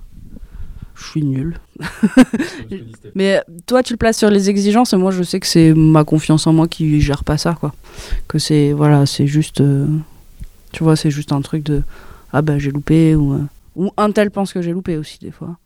je 0.96 1.04
suis 1.04 1.24
nulle. 1.24 1.60
Mais 3.16 3.42
toi, 3.66 3.84
tu 3.84 3.92
le 3.94 3.98
places 3.98 4.18
sur 4.18 4.30
les 4.30 4.50
exigences, 4.50 4.94
et 4.94 4.98
moi, 4.98 5.12
je 5.12 5.24
sais 5.24 5.42
que 5.42 5.48
c'est 5.48 5.74
ma 5.74 6.06
confiance 6.06 6.48
en 6.48 6.54
moi 6.54 6.70
qui 6.70 7.02
gère 7.02 7.26
pas 7.26 7.38
ça, 7.38 7.58
quoi. 7.60 7.74
Que 8.30 8.40
c'est, 8.40 8.72
voilà, 8.72 9.06
c'est 9.06 9.28
juste, 9.28 9.60
euh, 9.60 9.88
tu 10.72 10.84
vois, 10.84 10.96
c'est 10.96 11.12
juste 11.12 11.34
un 11.34 11.42
truc 11.42 11.64
de, 11.64 11.84
ah 12.32 12.42
ben 12.42 12.58
j'ai 12.60 12.72
loupé, 12.72 13.16
ou, 13.16 13.34
euh, 13.34 13.44
ou 13.76 13.92
un 13.98 14.12
tel 14.12 14.32
pense 14.32 14.54
que 14.54 14.62
j'ai 14.62 14.72
loupé 14.72 14.96
aussi, 14.96 15.20
des 15.20 15.32
fois. 15.32 15.58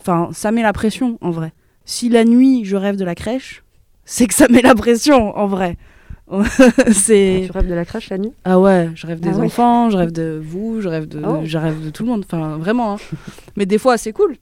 Enfin, 0.00 0.28
ça 0.32 0.52
met 0.52 0.62
la 0.62 0.72
pression, 0.72 1.18
en 1.22 1.30
vrai. 1.30 1.52
Si 1.86 2.08
la 2.08 2.24
nuit, 2.24 2.64
je 2.64 2.76
rêve 2.76 2.96
de 2.96 3.04
la 3.04 3.16
crèche, 3.16 3.64
c'est 4.04 4.28
que 4.28 4.34
ça 4.34 4.46
met 4.48 4.62
la 4.62 4.74
pression, 4.76 5.36
en 5.36 5.48
vrai. 5.48 5.76
c'est... 6.92 7.42
Tu 7.46 7.52
rêves 7.52 7.68
de 7.68 7.74
la 7.74 7.84
crèche 7.84 8.10
la 8.10 8.18
nuit? 8.18 8.32
Ah 8.44 8.58
ouais, 8.58 8.90
je 8.94 9.06
rêve 9.06 9.20
des 9.20 9.30
Ah 9.30 9.36
ouais. 9.36 9.46
enfants, 9.46 9.90
je 9.90 9.96
rêve 9.96 10.12
de 10.12 10.40
vous, 10.42 10.80
je 10.80 10.88
rêve 10.88 11.06
de, 11.06 11.20
Oh. 11.24 11.40
je 11.44 11.58
rêve 11.58 11.84
de 11.84 11.90
tout 11.90 12.02
le 12.02 12.08
monde. 12.10 12.24
Enfin, 12.26 12.56
vraiment. 12.56 12.94
hein. 12.94 12.98
Mais 13.56 13.66
des 13.66 13.78
fois, 13.78 13.98
c'est 13.98 14.12
cool. 14.12 14.36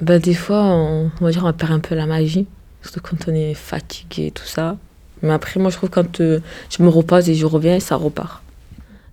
Bah, 0.00 0.18
des 0.18 0.34
fois, 0.34 0.62
on, 0.62 1.10
on 1.20 1.24
va 1.24 1.30
dire, 1.30 1.44
on 1.44 1.52
perd 1.52 1.72
un 1.72 1.78
peu 1.80 1.94
la 1.94 2.06
magie. 2.06 2.46
Surtout 2.82 3.00
quand 3.00 3.28
on 3.28 3.34
est 3.34 3.54
fatigué 3.54 4.26
et 4.26 4.30
tout 4.32 4.44
ça. 4.44 4.76
Mais 5.22 5.30
après, 5.30 5.60
moi, 5.60 5.70
je 5.70 5.76
trouve 5.76 5.88
que 5.88 5.94
quand 6.00 6.20
euh, 6.20 6.40
je 6.68 6.82
me 6.82 6.88
repose 6.88 7.28
et 7.30 7.34
je 7.36 7.46
reviens, 7.46 7.78
ça 7.78 7.94
repart. 7.94 8.42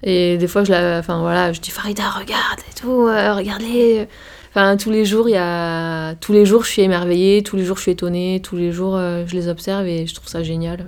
Et 0.01 0.37
des 0.37 0.47
fois, 0.47 0.63
je, 0.63 0.71
la, 0.71 0.97
enfin, 0.99 1.19
voilà, 1.19 1.53
je 1.53 1.59
dis 1.61 1.69
Farida, 1.69 2.09
regarde 2.09 2.59
et 2.71 2.73
tout, 2.79 3.07
euh, 3.07 3.35
regardez. 3.35 4.07
Enfin, 4.49 4.75
tous 4.77 4.89
les 4.89 5.05
jours, 5.05 5.29
il 5.29 5.33
y 5.33 5.37
a... 5.37 6.15
tous 6.15 6.33
les 6.33 6.47
jours, 6.47 6.63
je 6.63 6.69
suis 6.71 6.81
émerveillée, 6.81 7.43
tous 7.43 7.55
les 7.57 7.63
jours, 7.65 7.77
je 7.77 7.83
suis 7.83 7.91
étonnée, 7.91 8.39
tous 8.43 8.55
les 8.55 8.71
jours, 8.71 8.95
euh, 8.95 9.23
je 9.27 9.35
les 9.35 9.47
observe 9.49 9.85
et 9.85 10.07
je 10.07 10.15
trouve 10.15 10.27
ça 10.27 10.41
génial. 10.41 10.87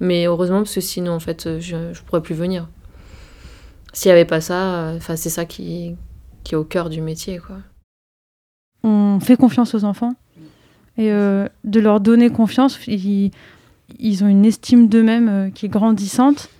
Mais 0.00 0.26
heureusement, 0.26 0.58
parce 0.58 0.74
que 0.74 0.80
sinon, 0.80 1.12
en 1.12 1.20
fait, 1.20 1.58
je 1.60 1.76
ne 1.76 1.94
pourrais 2.06 2.22
plus 2.22 2.34
venir. 2.34 2.68
S'il 3.92 4.10
n'y 4.10 4.12
avait 4.12 4.26
pas 4.26 4.40
ça, 4.42 4.74
euh, 4.74 4.96
enfin, 4.96 5.16
c'est 5.16 5.30
ça 5.30 5.44
qui, 5.46 5.94
qui 6.44 6.54
est 6.54 6.56
au 6.58 6.64
cœur 6.64 6.90
du 6.90 7.00
métier, 7.00 7.38
quoi. 7.38 7.56
on 8.82 9.18
fait 9.20 9.36
confiance 9.36 9.74
aux 9.74 9.84
enfants 9.84 10.14
et 10.98 11.10
euh, 11.12 11.48
de 11.64 11.80
leur 11.80 12.00
donner 12.00 12.30
confiance, 12.30 12.78
ils, 12.86 13.30
ils 13.98 14.24
ont 14.24 14.28
une 14.28 14.44
estime 14.44 14.88
d'eux-mêmes 14.88 15.28
euh, 15.28 15.50
qui 15.50 15.66
est 15.66 15.68
grandissante 15.70 16.50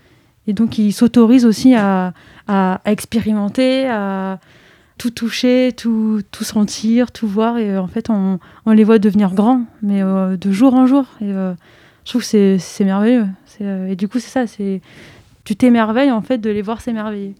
et 0.47 0.53
donc 0.55 0.79
ils 0.79 0.93
s'autorisent 0.93 1.45
aussi 1.47 1.75
à, 1.75 2.15
à- 2.49 2.81
expérimenter, 2.87 3.87
à 3.89 4.39
tout 4.99 5.11
toucher, 5.11 5.73
tout, 5.77 6.23
tout 6.31 6.45
sentir, 6.45 7.13
tout 7.13 7.29
voir 7.29 7.59
et 7.59 7.77
en 7.79 7.87
fait 7.87 8.09
on, 8.11 8.39
on 8.65 8.73
les 8.73 8.85
voit 8.85 8.99
devenir 8.99 9.35
grands, 9.35 9.63
mais 9.83 10.01
de 10.03 10.51
jour 10.53 10.73
en 10.75 10.87
jour 10.87 11.05
je 12.07 12.11
trouve 12.11 12.23
que 12.23 12.57
c'est- 12.59 12.85
merveilleux. 12.85 13.27
Euh, 13.61 13.89
et 13.89 13.97
du 13.97 14.07
coup 14.09 14.19
c'est 14.21 14.31
ça, 14.31 14.47
c'est 14.47 14.81
tu 15.45 15.57
t'émerveilles 15.57 16.11
en 16.13 16.23
fait 16.23 16.39
de 16.39 16.49
les 16.51 16.63
voir 16.63 16.81
s'émerveiller. 16.81 17.35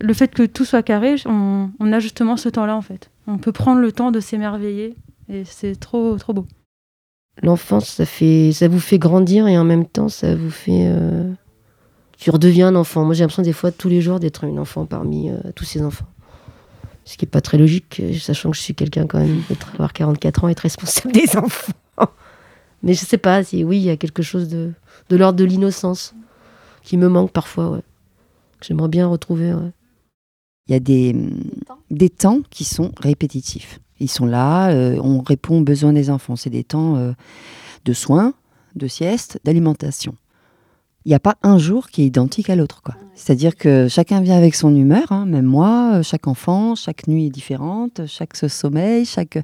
Le 0.00 0.12
fait 0.12 0.28
que 0.28 0.44
tout 0.44 0.64
soit 0.64 0.82
carré, 0.82 1.14
on, 1.24 1.70
a 1.92 1.98
justement 2.00 2.36
ce 2.36 2.48
temps-là 2.48 2.76
en 2.76 2.82
fait. 2.82 3.10
On 3.26 3.38
peut 3.38 3.52
prendre 3.52 3.80
le 3.80 3.90
temps 3.92 4.10
de 4.10 4.20
s'émerveiller 4.20 4.94
et 5.28 5.44
c'est 5.44 5.78
trop 5.78 6.16
trop 6.18 6.32
beau. 6.34 6.46
L'enfance, 7.42 7.88
ça 7.88 8.04
fait, 8.06 8.50
ça 8.52 8.66
vous 8.68 8.80
fait 8.80 8.98
grandir 8.98 9.46
et 9.48 9.56
en 9.56 9.64
même 9.64 9.86
temps, 9.86 10.08
ça 10.08 10.34
vous 10.34 10.50
fait. 10.50 10.86
euh, 10.88 11.30
Tu 12.18 12.30
redeviens 12.30 12.68
un 12.68 12.74
enfant. 12.74 13.04
Moi, 13.04 13.14
j'ai 13.14 13.22
l'impression 13.22 13.42
des 13.44 13.52
fois, 13.52 13.70
tous 13.70 13.88
les 13.88 14.00
jours, 14.00 14.18
d'être 14.18 14.44
un 14.44 14.56
enfant 14.58 14.86
parmi 14.86 15.30
euh, 15.30 15.36
tous 15.54 15.64
ces 15.64 15.82
enfants. 15.82 16.06
Ce 17.04 17.16
qui 17.16 17.24
n'est 17.24 17.30
pas 17.30 17.40
très 17.40 17.56
logique, 17.58 18.02
sachant 18.20 18.50
que 18.50 18.56
je 18.56 18.62
suis 18.62 18.74
quelqu'un 18.74 19.06
quand 19.06 19.18
même, 19.20 19.42
d'être- 19.48 19.70
avoir 19.74 19.92
44 19.92 20.42
ans, 20.44 20.48
être 20.48 20.60
responsable 20.60 21.12
des 21.14 21.28
enfants. 21.36 21.72
Mais 22.82 22.94
je 22.94 23.04
sais 23.04 23.18
pas, 23.18 23.42
si 23.42 23.64
oui, 23.64 23.78
il 23.78 23.84
y 23.84 23.90
a 23.90 23.96
quelque 23.96 24.22
chose 24.22 24.48
de, 24.48 24.72
de 25.08 25.16
l'ordre 25.16 25.38
de 25.38 25.44
l'innocence 25.44 26.14
qui 26.82 26.96
me 26.96 27.08
manque 27.08 27.32
parfois, 27.32 27.70
ouais. 27.70 27.82
J'aimerais 28.60 28.88
bien 28.88 29.06
retrouver. 29.06 29.54
Il 30.66 30.72
y 30.72 30.74
a 30.74 30.80
des, 30.80 31.14
des 31.90 32.10
temps 32.10 32.40
qui 32.50 32.64
sont 32.64 32.92
répétitifs. 33.00 33.80
Ils 34.00 34.10
sont 34.10 34.26
là, 34.26 34.70
euh, 34.70 34.98
on 35.02 35.20
répond 35.20 35.60
aux 35.60 35.64
besoins 35.64 35.92
des 35.92 36.10
enfants. 36.10 36.36
C'est 36.36 36.50
des 36.50 36.64
temps 36.64 36.96
euh, 36.96 37.12
de 37.84 37.92
soins, 37.92 38.34
de 38.74 38.86
sieste, 38.86 39.40
d'alimentation. 39.44 40.14
Il 41.08 41.12
n'y 41.12 41.14
a 41.14 41.20
pas 41.20 41.36
un 41.42 41.56
jour 41.56 41.88
qui 41.88 42.02
est 42.02 42.04
identique 42.04 42.50
à 42.50 42.54
l'autre. 42.54 42.82
quoi. 42.82 42.94
C'est-à-dire 43.14 43.56
que 43.56 43.88
chacun 43.88 44.20
vient 44.20 44.36
avec 44.36 44.54
son 44.54 44.76
humeur, 44.76 45.10
hein, 45.10 45.24
même 45.24 45.46
moi, 45.46 46.02
chaque 46.02 46.26
enfant, 46.26 46.74
chaque 46.74 47.06
nuit 47.08 47.24
est 47.28 47.30
différente, 47.30 48.02
chaque 48.06 48.36
sommeil, 48.36 49.06
chaque... 49.06 49.38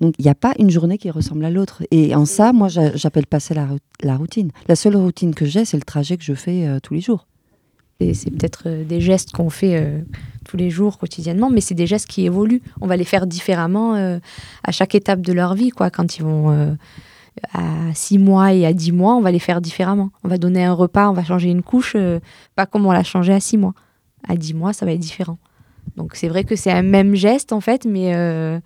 Donc 0.00 0.14
il 0.20 0.24
n'y 0.24 0.30
a 0.30 0.36
pas 0.36 0.52
une 0.60 0.70
journée 0.70 0.98
qui 0.98 1.10
ressemble 1.10 1.44
à 1.44 1.50
l'autre. 1.50 1.82
Et 1.90 2.14
en 2.14 2.24
ça, 2.24 2.52
moi, 2.52 2.68
j'a- 2.68 2.94
j'appelle 2.94 3.26
pas 3.26 3.40
ça 3.40 3.52
la, 3.52 3.66
rou- 3.66 3.78
la 4.04 4.16
routine. 4.16 4.52
La 4.68 4.76
seule 4.76 4.94
routine 4.94 5.34
que 5.34 5.44
j'ai, 5.44 5.64
c'est 5.64 5.76
le 5.76 5.82
trajet 5.82 6.16
que 6.16 6.22
je 6.22 6.34
fais 6.34 6.68
euh, 6.68 6.78
tous 6.80 6.94
les 6.94 7.00
jours. 7.00 7.26
Et 7.98 8.14
c'est 8.14 8.30
peut-être 8.30 8.62
euh, 8.66 8.84
des 8.84 9.00
gestes 9.00 9.32
qu'on 9.32 9.50
fait 9.50 9.74
euh, 9.82 10.02
tous 10.44 10.56
les 10.56 10.70
jours, 10.70 10.98
quotidiennement, 10.98 11.50
mais 11.50 11.60
c'est 11.60 11.74
des 11.74 11.88
gestes 11.88 12.06
qui 12.06 12.26
évoluent. 12.26 12.62
On 12.80 12.86
va 12.86 12.96
les 12.96 13.02
faire 13.04 13.26
différemment 13.26 13.96
euh, 13.96 14.20
à 14.62 14.70
chaque 14.70 14.94
étape 14.94 15.20
de 15.20 15.32
leur 15.32 15.54
vie. 15.54 15.70
Quoi. 15.70 15.90
Quand 15.90 16.16
ils 16.16 16.22
vont 16.22 16.76
à 17.52 17.94
6 17.94 18.18
mois 18.18 18.52
et 18.52 18.66
à 18.66 18.72
10 18.72 18.92
mois, 18.92 19.14
on 19.14 19.20
va 19.20 19.30
les 19.30 19.38
faire 19.38 19.60
différemment. 19.60 20.10
On 20.24 20.28
va 20.28 20.38
donner 20.38 20.64
un 20.64 20.72
repas, 20.72 21.08
on 21.08 21.12
va 21.12 21.24
changer 21.24 21.50
une 21.50 21.62
couche, 21.62 21.94
euh, 21.96 22.20
pas 22.54 22.66
comme 22.66 22.86
on 22.86 22.92
l'a 22.92 23.04
changé 23.04 23.32
à 23.32 23.40
6 23.40 23.58
mois. 23.58 23.74
À 24.28 24.36
10 24.36 24.54
mois, 24.54 24.72
ça 24.72 24.86
va 24.86 24.92
être 24.92 25.00
différent. 25.00 25.38
Donc 25.96 26.14
c'est 26.14 26.28
vrai 26.28 26.44
que 26.44 26.56
c'est 26.56 26.70
un 26.70 26.82
même 26.82 27.14
geste, 27.14 27.52
en 27.52 27.60
fait, 27.60 27.86
mais 27.86 28.14
euh, 28.14 28.60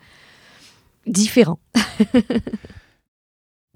différent. 1.06 1.58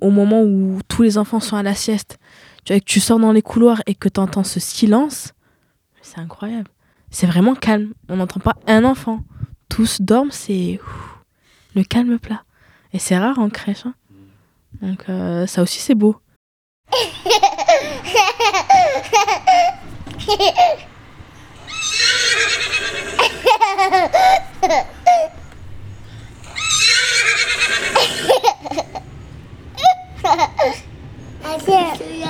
au 0.01 0.11
moment 0.11 0.43
où 0.43 0.81
tous 0.89 1.03
les 1.03 1.19
enfants 1.19 1.41
sont 1.41 1.57
à 1.57 1.63
la 1.63 1.75
sieste, 1.75 2.19
tu 2.65 2.73
vois, 2.73 2.81
que 2.81 2.85
tu 2.85 3.01
sors 3.01 3.19
dans 3.19 3.33
les 3.33 3.43
couloirs 3.43 3.83
et 3.87 3.95
que 3.95 4.09
tu 4.09 4.21
entends 4.21 4.45
ce 4.45 4.61
silence, 4.61 5.33
c'est 6.03 6.19
incroyable. 6.19 6.71
C'est 7.11 7.27
vraiment 7.27 7.55
calme. 7.55 7.93
On 8.09 8.17
n'entend 8.17 8.41
pas 8.41 8.57
un 8.67 8.85
enfant. 8.85 9.23
Tous 9.69 10.01
dorment, 10.01 10.31
c'est 10.31 10.81
le 11.75 11.85
calme 11.85 12.19
plat. 12.19 12.45
Et 12.93 12.99
c'est 12.99 13.19
rare 13.19 13.39
en 13.39 13.51
crèche. 13.51 13.87
hein. 13.87 13.95
Donc 14.81 15.05
euh, 15.09 15.47
ça 15.47 15.63
aussi 15.63 15.81
c'est 15.81 15.95
beau. 15.95 16.17
Celui-là. 31.59 32.29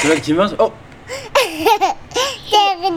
C'est 0.00 0.20
qui 0.20 0.32
mange 0.32 0.54
Oh 0.58 0.72
T'es 1.06 2.90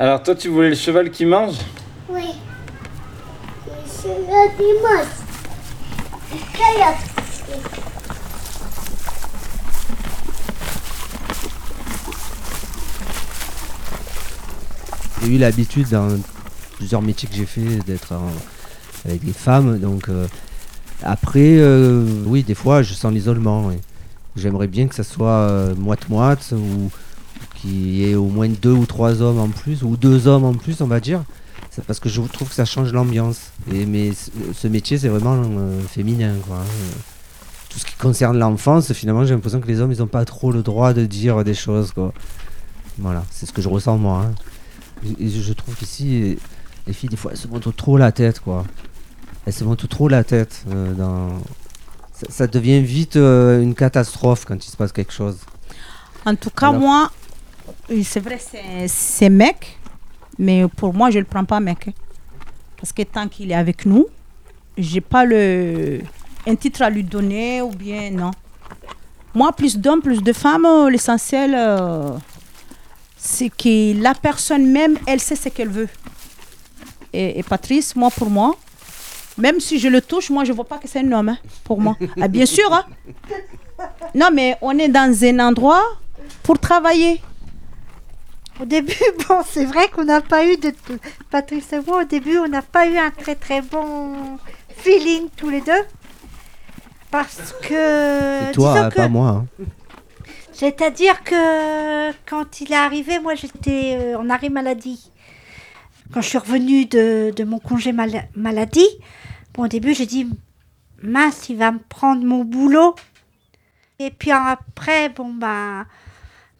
Alors 0.00 0.22
toi, 0.22 0.36
tu 0.36 0.46
voulais 0.48 0.68
le 0.68 0.76
cheval 0.76 1.10
qui 1.10 1.26
mange? 1.26 1.56
Oui. 2.08 2.22
Celui-là, 3.84 4.46
t'es 4.56 4.62
moche. 4.80 5.08
Regarde. 6.54 6.96
J'ai 15.20 15.34
eu 15.34 15.38
l'habitude 15.38 15.88
dans 15.88 16.10
plusieurs 16.76 17.02
métiers 17.02 17.28
que 17.28 17.34
j'ai 17.34 17.44
fait 17.44 17.80
d'être 17.84 18.14
avec 19.04 19.24
des 19.24 19.32
femmes. 19.32 19.80
Donc 19.80 20.08
euh, 20.08 20.28
après, 21.02 21.56
euh, 21.58 22.06
oui, 22.24 22.44
des 22.44 22.54
fois, 22.54 22.82
je 22.82 22.94
sens 22.94 23.12
l'isolement. 23.12 23.66
oui. 23.66 23.78
J'aimerais 24.36 24.68
bien 24.68 24.86
que 24.86 24.94
ça 24.94 25.02
soit 25.02 25.26
euh, 25.28 25.74
moite-moite 25.74 26.52
ou 26.52 26.88
qu'il 27.60 27.88
y 27.94 28.10
ait 28.10 28.14
au 28.14 28.26
moins 28.26 28.48
deux 28.48 28.72
ou 28.72 28.86
trois 28.86 29.20
hommes 29.22 29.38
en 29.38 29.48
plus, 29.48 29.82
ou 29.82 29.96
deux 29.96 30.26
hommes 30.26 30.44
en 30.44 30.54
plus, 30.54 30.80
on 30.80 30.86
va 30.86 31.00
dire. 31.00 31.22
C'est 31.70 31.84
parce 31.84 32.00
que 32.00 32.08
je 32.08 32.20
trouve 32.22 32.48
que 32.48 32.54
ça 32.54 32.64
change 32.64 32.92
l'ambiance. 32.92 33.50
Et 33.72 33.86
mais 33.86 34.12
ce- 34.54 34.68
métier, 34.68 34.98
c'est 34.98 35.08
vraiment 35.08 35.36
euh, 35.36 35.80
féminin, 35.82 36.34
quoi. 36.46 36.56
hein. 36.56 36.96
Tout 37.68 37.78
ce 37.78 37.84
qui 37.84 37.94
concerne 37.96 38.38
l'enfance, 38.38 38.92
finalement, 38.92 39.24
j'ai 39.24 39.34
l'impression 39.34 39.60
que 39.60 39.66
les 39.68 39.80
hommes, 39.80 39.92
ils 39.92 39.98
n'ont 39.98 40.06
pas 40.06 40.24
trop 40.24 40.50
le 40.52 40.62
droit 40.62 40.92
de 40.94 41.04
dire 41.04 41.44
des 41.44 41.54
choses, 41.54 41.92
quoi. 41.92 42.12
Voilà, 42.98 43.24
c'est 43.30 43.46
ce 43.46 43.52
que 43.52 43.62
je 43.62 43.68
ressens 43.68 43.96
moi. 43.98 44.24
hein. 44.26 44.34
Et- 45.20 45.28
je, 45.28 45.40
je 45.42 45.52
trouve 45.52 45.74
qu'ici, 45.76 46.38
les 46.86 46.92
filles, 46.92 47.10
des 47.10 47.16
fois, 47.16 47.30
elles 47.32 47.38
se 47.38 47.46
montrent 47.48 47.72
trop 47.72 47.96
la 47.98 48.10
tête, 48.12 48.40
quoi. 48.40 48.64
Elles 49.46 49.52
se 49.52 49.62
montrent 49.64 49.86
trop 49.88 50.08
la 50.08 50.24
tête. 50.24 50.64
euh, 50.70 50.94
dans... 50.94 51.28
ça, 52.12 52.26
ça 52.30 52.46
devient 52.46 52.80
vite 52.80 53.16
euh, 53.16 53.62
une 53.62 53.74
catastrophe 53.74 54.44
quand 54.46 54.66
il 54.66 54.70
se 54.70 54.76
passe 54.76 54.90
quelque 54.92 55.12
chose. 55.12 55.36
En 56.26 56.34
tout 56.34 56.50
cas, 56.50 56.68
Alors 56.68 56.80
moi, 56.80 57.12
c'est 58.04 58.20
vrai, 58.20 58.38
c'est- 58.88 59.28
mec, 59.30 59.78
mais 60.38 60.66
pour 60.76 60.92
moi, 60.94 61.10
je 61.10 61.16
ne 61.16 61.20
le 61.22 61.26
prends 61.26 61.44
pas 61.44 61.60
mec. 61.60 61.88
Parce 62.76 62.92
que 62.92 63.02
tant 63.02 63.26
qu'il 63.28 63.50
est 63.50 63.54
avec 63.54 63.84
nous, 63.86 64.06
j'ai 64.76 65.00
pas 65.00 65.24
le, 65.24 66.00
un 66.46 66.54
titre 66.54 66.82
à 66.82 66.90
lui 66.90 67.02
donner 67.02 67.60
ou 67.62 67.70
bien 67.70 68.10
non. 68.10 68.30
Moi, 69.34 69.52
plus 69.52 69.76
d'hommes, 69.76 70.00
plus 70.00 70.22
de 70.22 70.32
femmes, 70.32 70.64
euh, 70.64 70.88
l'essentiel, 70.90 71.54
euh, 71.56 72.10
c'est 73.16 73.50
que 73.50 74.00
la 74.00 74.14
personne 74.14 74.66
même, 74.70 74.96
elle 75.06 75.20
sait 75.20 75.36
ce 75.36 75.48
qu'elle 75.48 75.68
veut. 75.68 75.88
Et, 77.12 77.42
Patrice, 77.42 77.94
moi, 77.96 78.10
pour 78.10 78.30
moi, 78.30 78.54
Même 79.38 79.60
si 79.60 79.78
je 79.78 79.86
le 79.86 80.00
touche, 80.02 80.30
moi, 80.30 80.42
je 80.44 80.52
vois 80.52 80.64
pas 80.64 80.78
que 80.78 80.88
c'est 80.88 80.98
un 80.98 81.12
homme, 81.12 81.28
hein, 81.28 81.38
pour 81.62 81.80
moi. 81.80 81.96
Ah, 82.20 82.26
bien 82.26 82.44
sûr. 82.44 82.68
hein. 82.72 82.84
Non, 84.12 84.30
mais 84.34 84.56
on 84.60 84.76
est 84.76 84.88
dans 84.88 85.14
un 85.24 85.38
endroit 85.38 85.84
pour 86.42 86.58
travailler. 86.58 87.20
Au 88.60 88.64
début, 88.64 88.92
bon, 89.28 89.42
c'est 89.48 89.64
vrai 89.64 89.88
qu'on 89.88 90.04
n'a 90.04 90.20
pas 90.20 90.44
eu 90.46 90.56
de. 90.56 90.72
Patrice 91.30 91.72
et 91.72 91.80
moi, 91.80 92.02
au 92.02 92.04
début, 92.04 92.38
on 92.38 92.48
n'a 92.48 92.62
pas 92.62 92.86
eu 92.86 92.96
un 92.96 93.10
très 93.10 93.34
très 93.34 93.62
bon 93.62 94.38
feeling 94.76 95.28
tous 95.36 95.48
les 95.50 95.60
deux. 95.60 95.84
Parce 97.10 97.54
que. 97.62 98.48
Et 98.50 98.52
toi, 98.52 98.90
que- 98.90 98.96
pas 98.96 99.08
moi. 99.08 99.28
hein. 99.28 99.46
C'est-à-dire 100.52 101.22
que 101.22 102.10
quand 102.28 102.60
il 102.60 102.72
est 102.72 102.76
arrivé, 102.76 103.20
moi 103.20 103.36
j'étais 103.36 103.96
euh, 104.00 104.18
en 104.18 104.28
arrêt 104.28 104.48
maladie. 104.48 105.12
Quand 106.12 106.20
je 106.20 106.28
suis 106.30 106.38
revenue 106.38 106.84
de, 106.86 107.32
de 107.36 107.44
mon 107.44 107.60
congé 107.60 107.92
mala- 107.92 108.24
maladie, 108.34 108.88
bon, 109.54 109.64
au 109.64 109.68
début 109.68 109.94
j'ai 109.94 110.06
dit 110.06 110.28
mince, 111.00 111.48
il 111.48 111.58
va 111.58 111.70
me 111.70 111.78
prendre 111.78 112.24
mon 112.24 112.44
boulot. 112.44 112.96
Et 114.00 114.10
puis 114.10 114.32
après, 114.32 115.10
bon, 115.10 115.32
bah, 115.32 115.84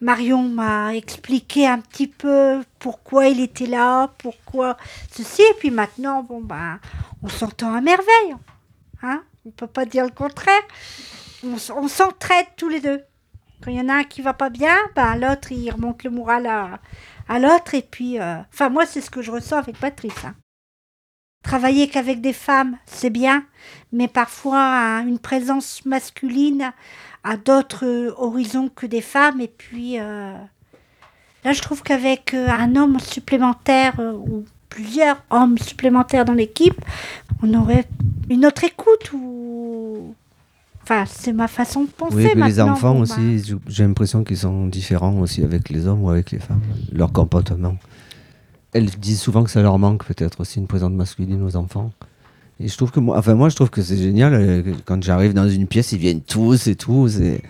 Marion 0.01 0.43
m'a 0.43 0.95
expliqué 0.95 1.67
un 1.67 1.81
petit 1.81 2.07
peu 2.07 2.63
pourquoi 2.79 3.27
il 3.27 3.41
était 3.41 3.67
là, 3.67 4.09
pourquoi 4.19 4.77
ceci. 5.11 5.43
Et 5.43 5.55
puis 5.59 5.71
maintenant, 5.71 6.23
bon, 6.23 6.41
bah, 6.41 6.79
on 7.23 7.29
s'entend 7.29 7.75
à 7.75 7.81
merveille. 7.81 8.37
Hein 9.03 9.23
on 9.45 9.49
ne 9.49 9.53
peut 9.53 9.67
pas 9.67 9.85
dire 9.85 10.05
le 10.05 10.11
contraire. 10.11 10.63
On, 11.45 11.89
s'entraide 11.89 12.47
tous 12.57 12.69
les 12.69 12.81
deux. 12.81 13.03
Quand 13.63 13.71
il 13.71 13.77
y 13.77 13.81
en 13.81 13.89
a 13.89 13.95
un 13.95 14.05
qui 14.05 14.23
va 14.23 14.35
pas 14.35 14.51
bien, 14.51 14.77
bah, 14.95 15.17
l'autre, 15.17 15.53
il 15.53 15.71
remonte 15.71 16.05
le 16.05 16.11
moral 16.11 16.47
à, 16.47 16.81
à 17.29 17.39
l'autre. 17.39 17.75
Et 17.75 17.83
puis, 17.83 18.21
euh, 18.21 18.39
enfin, 18.53 18.69
moi, 18.69 18.87
c'est 18.87 19.01
ce 19.01 19.11
que 19.11 19.23
je 19.23 19.31
ressens 19.31 19.57
avec 19.57 19.79
Patrice. 19.79 20.25
hein. 20.25 20.35
Travailler 21.49 21.89
qu'avec 21.89 22.21
des 22.21 22.33
femmes, 22.33 22.77
c'est 22.87 23.11
bien, 23.11 23.45
mais 23.93 24.09
parfois, 24.09 24.61
hein, 24.61 25.07
une 25.07 25.19
présence 25.19 25.85
masculine 25.87 26.73
a 27.25 27.37
d'autres 27.37 27.87
euh, 27.87 28.13
horizons 28.19 28.69
que 28.75 28.87
des 28.87 29.01
femmes. 29.01 29.41
Et 29.41 29.49
puis, 29.49 29.99
euh, 29.99 30.33
là, 31.45 31.53
je 31.53 31.61
trouve 31.63 31.83
qu'avec 31.83 32.35
euh, 32.35 32.49
un 32.51 32.77
homme 32.77 32.99
supplémentaire 33.01 33.99
ou 34.01 34.45
plusieurs 34.69 35.23
hommes 35.31 35.57
supplémentaires 35.59 36.25
dans 36.25 36.35
l'équipe, 36.35 36.79
on 37.43 37.55
aurait 37.55 37.87
une 38.29 38.45
autre 38.45 38.65
écoute 38.65 39.13
ou. 39.15 40.15
Enfin, 40.83 41.05
c'est 41.07 41.33
ma 41.35 41.49
façon 41.49 41.85
de 41.85 41.89
penser 41.91 42.17
Oui, 42.17 42.25
et 42.25 42.31
puis 42.31 42.43
les 42.45 42.61
enfants 42.61 42.99
aussi, 42.99 43.45
j'ai- 43.45 43.57
j'ai 43.69 43.85
l'impression 43.85 44.25
qu'ils 44.25 44.39
sont 44.39 44.67
différents 44.67 45.19
aussi 45.21 45.45
avec 45.45 45.69
les 45.69 45.87
hommes 45.87 46.03
ou 46.03 46.11
avec 46.11 46.31
les 46.31 46.39
femmes, 46.39 46.63
leur 46.93 47.13
comportement. 47.13 47.77
Elles 48.73 48.91
disent 48.91 49.21
souvent 49.21 49.45
que 49.45 49.51
ça 49.51 49.63
leur 49.63 49.79
manque 49.79 50.05
peut-être 50.05 50.41
aussi 50.41 50.59
une 50.59 50.67
présence 50.67 50.93
masculine 50.93 51.43
aux 51.43 51.57
enfants. 51.57 51.91
Et 52.61 52.69
je 52.69 52.77
trouve 52.77 52.91
que 52.91 53.01
moi, 53.01 53.17
enfin 53.19 53.35
moi 53.35 53.49
je 53.49 53.55
trouve 53.55 53.71
que 53.71 53.83
c'est 53.83 53.97
génial 53.97 54.35
euh, 54.35 54.75
quand 54.85 55.03
j'arrive 55.03 55.33
dans 55.33 55.49
une 55.49 55.67
pièce, 55.67 55.93
ils 55.93 55.99
viennent 55.99 56.23
tous 56.23 56.67
et 56.67 56.75
tout, 56.75 57.09
c'est 57.09 57.41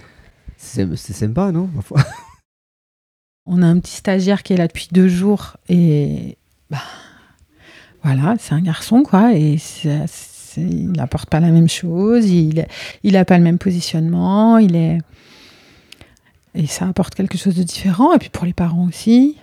c'est 0.59 1.13
sympa, 1.13 1.51
non 1.53 1.71
On 3.47 3.63
a 3.63 3.67
un 3.67 3.79
petit 3.79 3.95
stagiaire 3.95 4.43
qui 4.43 4.53
est 4.53 4.57
là 4.57 4.67
depuis 4.67 4.89
deux 4.93 5.09
jours 5.09 5.57
et 5.69 6.37
bah, 6.69 6.83
voilà, 8.03 8.35
c'est 8.39 8.55
un 8.55 8.61
garçon 8.61 9.03
quoi 9.03 9.35
et 9.35 9.57
il 10.57 10.93
n'apporte 10.93 11.31
pas 11.31 11.41
la 11.41 11.51
même 11.51 11.69
chose, 11.69 12.29
il 12.29 12.67
il 13.03 13.17
a 13.17 13.25
pas 13.25 13.39
le 13.39 13.45
même 13.45 13.59
positionnement, 13.59 14.59
il 14.59 14.77
est 14.77 14.99
et 16.55 16.67
ça 16.67 16.87
apporte 16.87 17.15
quelque 17.15 17.39
chose 17.39 17.55
de 17.55 17.63
différent 17.63 18.13
et 18.13 18.19
puis 18.19 18.31
pour 18.31 18.45
les 18.45 18.53
parents 18.53 18.87
aussi. 18.87 19.37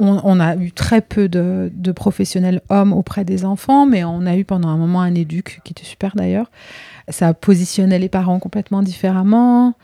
On, 0.00 0.20
on 0.22 0.40
a 0.40 0.56
eu 0.56 0.70
très 0.72 1.00
peu 1.00 1.28
de, 1.28 1.70
de 1.74 1.92
professionnels 1.92 2.60
hommes 2.68 2.92
auprès 2.92 3.24
des 3.24 3.44
enfants, 3.44 3.86
mais 3.86 4.04
on 4.04 4.26
a 4.26 4.36
eu 4.36 4.44
pendant 4.44 4.68
un 4.68 4.76
moment 4.76 5.00
un 5.00 5.14
éduc 5.14 5.60
qui 5.64 5.72
était 5.72 5.84
super 5.84 6.14
d'ailleurs. 6.14 6.50
Ça 7.08 7.34
positionnait 7.34 7.98
les 7.98 8.08
parents 8.08 8.38
complètement 8.38 8.82
différemment. 8.82 9.74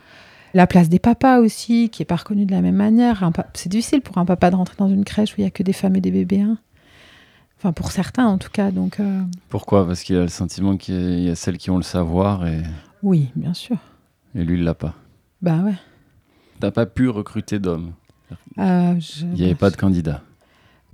La 0.52 0.66
place 0.68 0.88
des 0.88 1.00
papas 1.00 1.40
aussi, 1.40 1.90
qui 1.90 2.02
est 2.02 2.06
pas 2.06 2.14
reconnue 2.16 2.46
de 2.46 2.52
la 2.52 2.60
même 2.60 2.76
manière. 2.76 3.28
C'est 3.54 3.68
difficile 3.68 4.02
pour 4.02 4.18
un 4.18 4.24
papa 4.24 4.50
de 4.50 4.56
rentrer 4.56 4.76
dans 4.78 4.88
une 4.88 5.04
crèche 5.04 5.32
où 5.32 5.36
il 5.38 5.44
y 5.44 5.46
a 5.46 5.50
que 5.50 5.64
des 5.64 5.72
femmes 5.72 5.96
et 5.96 6.00
des 6.00 6.12
bébés. 6.12 6.42
hein. 6.42 6.58
Enfin, 7.58 7.72
pour 7.72 7.90
certains 7.90 8.26
en 8.26 8.38
tout 8.38 8.50
cas. 8.52 8.70
Donc, 8.70 9.00
euh, 9.00 9.22
Pourquoi? 9.48 9.86
Parce 9.86 10.02
qu'il 10.02 10.16
a 10.16 10.22
le 10.22 10.28
sentiment 10.28 10.76
qu'il 10.76 11.20
y 11.20 11.30
a 11.30 11.34
celles 11.34 11.58
qui 11.58 11.70
ont 11.70 11.76
le 11.76 11.82
savoir 11.82 12.46
et, 12.46 12.62
oui, 13.02 13.30
bien 13.34 13.54
sûr. 13.54 13.78
et 14.36 14.44
lui, 14.44 14.58
il 14.58 14.64
l'a 14.64 14.74
pas. 14.74 14.94
Bah 15.42 15.58
ouais. 15.64 15.74
T'as 16.60 16.70
pas 16.70 16.86
pu 16.86 17.08
recruter 17.08 17.58
d'hommes. 17.58 17.92
Euh, 18.58 18.94
je, 19.00 19.24
Il 19.24 19.32
n'y 19.34 19.44
avait 19.44 19.54
pas 19.54 19.70
de 19.70 19.76
candidat. 19.76 20.22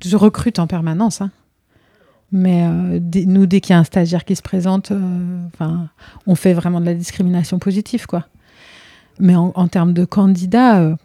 je 0.05 0.17
recrute 0.17 0.59
en 0.59 0.67
permanence. 0.67 1.21
hein. 1.21 1.31
Mais 2.33 2.65
euh, 2.65 3.01
nous, 3.27 3.47
dès 3.47 3.61
qu'il 3.61 3.73
y 3.73 3.77
a 3.77 3.79
un 3.79 3.85
stagiaire 3.85 4.25
qui 4.25 4.37
se 4.37 4.43
présente, 4.43 4.93
euh, 4.93 5.47
enfin, 5.53 5.89
on 6.27 6.35
fait 6.37 6.53
vraiment 6.55 6.81
de 6.81 6.87
la 6.87 6.95
discrimination 6.95 7.59
positive, 7.59 8.07
quoi. 8.07 8.27
Mais 9.19 9.35
en, 9.35 9.53
en 9.57 9.67
termes 9.69 9.93
de 9.93 10.05
candidats, 10.05 10.97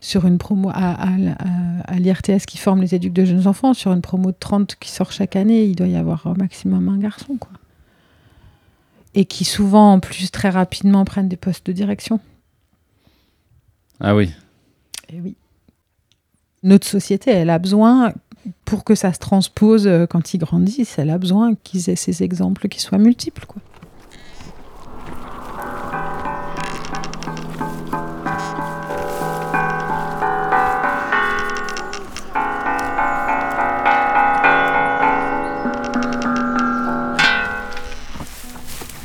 sur 0.00 0.26
une 0.26 0.36
promo 0.38 0.68
à, 0.70 0.74
à, 0.74 1.06
à- 1.08 1.80
à 1.86 1.94
l'IRTS 1.98 2.44
qui 2.46 2.58
forme 2.58 2.80
les 2.82 2.94
éduques 2.94 3.12
de 3.12 3.24
jeunes 3.24 3.46
enfants, 3.46 3.74
sur 3.74 3.92
une 3.92 4.02
promo 4.02 4.32
de 4.32 4.36
30 4.38 4.74
qui 4.80 4.90
sort 4.90 5.12
chaque 5.12 5.36
année, 5.36 5.64
il 5.64 5.76
doit 5.76 5.86
y 5.86 5.96
avoir 5.96 6.26
au 6.26 6.34
maximum 6.34 6.88
un 6.88 6.98
garçon, 6.98 7.36
quoi. 7.38 7.52
Et 9.14 9.24
qui 9.26 9.44
souvent, 9.44 9.92
en 9.92 10.00
plus, 10.00 10.30
très 10.32 10.50
rapidement 10.50 11.04
prennent 11.04 11.28
des 11.28 11.36
postes 11.36 11.64
de 11.66 11.72
direction. 11.72 12.18
Ah 14.00 14.16
oui. 14.16 14.32
Eh 15.16 15.20
oui. 15.20 15.36
Notre 16.64 16.88
société, 16.88 17.30
elle 17.30 17.48
a 17.48 17.60
besoin, 17.60 18.12
pour 18.64 18.82
que 18.82 18.96
ça 18.96 19.12
se 19.12 19.20
transpose 19.20 19.86
euh, 19.86 20.06
quand 20.06 20.34
ils 20.34 20.38
grandissent, 20.38 20.98
elle 20.98 21.10
a 21.10 21.18
besoin 21.18 21.54
qu'ils 21.54 21.88
aient 21.88 21.94
ces 21.94 22.24
exemples 22.24 22.66
qui 22.68 22.80
soient 22.80 22.98
multiples. 22.98 23.46
Quoi. 23.46 23.62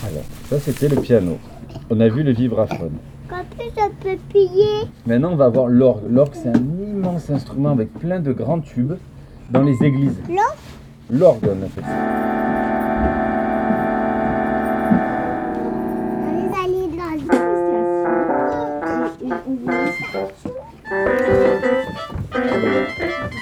Alors, 0.07 0.23
ça 0.49 0.59
c'était 0.59 0.87
le 0.87 0.99
piano. 0.99 1.37
On 1.91 1.99
a 1.99 2.09
vu 2.09 2.23
le 2.23 2.31
vibraphone. 2.31 2.97
Plier. 4.29 4.87
Maintenant, 5.05 5.33
on 5.33 5.35
va 5.35 5.49
voir 5.49 5.67
l'orgue. 5.67 6.03
L'orgue, 6.09 6.33
c'est 6.33 6.49
un 6.49 6.53
immense 6.55 7.29
instrument 7.29 7.69
avec 7.69 7.93
plein 7.93 8.19
de 8.19 8.31
grands 8.31 8.59
tubes 8.59 8.93
dans 9.49 9.63
les 9.63 9.83
églises. 9.83 10.17
L'orgue 10.29 10.57
L'orgue, 11.11 11.43
on 11.45 11.65
appelle 11.65 11.83
ça. 11.83 11.89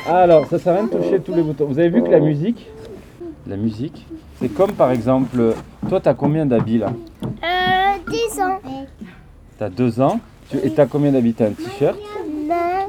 Alors, 0.10 0.46
ça 0.48 0.58
sert 0.58 0.74
à 0.74 0.78
rien 0.78 0.86
de 0.86 0.90
toucher 0.90 1.20
tous 1.20 1.34
les 1.34 1.42
boutons. 1.42 1.66
Vous 1.66 1.80
avez 1.80 1.90
vu 1.90 2.02
que 2.02 2.10
la 2.10 2.20
musique, 2.20 2.70
la 3.46 3.58
musique, 3.58 4.06
c'est 4.40 4.50
comme 4.50 4.72
par 4.72 4.92
exemple, 4.92 5.54
toi, 5.90 6.00
t'as 6.00 6.14
combien 6.14 6.46
d'habits 6.46 6.80
là? 6.80 6.92
10 7.22 7.27
ans. 7.27 7.27
T'as 9.58 9.70
deux 9.70 10.00
ans. 10.00 10.20
Tu, 10.50 10.58
et 10.58 10.72
t'as 10.72 10.86
combien 10.86 11.12
d'habits 11.12 11.34
T'as 11.34 11.48
un 11.48 11.52
t-shirt, 11.52 11.98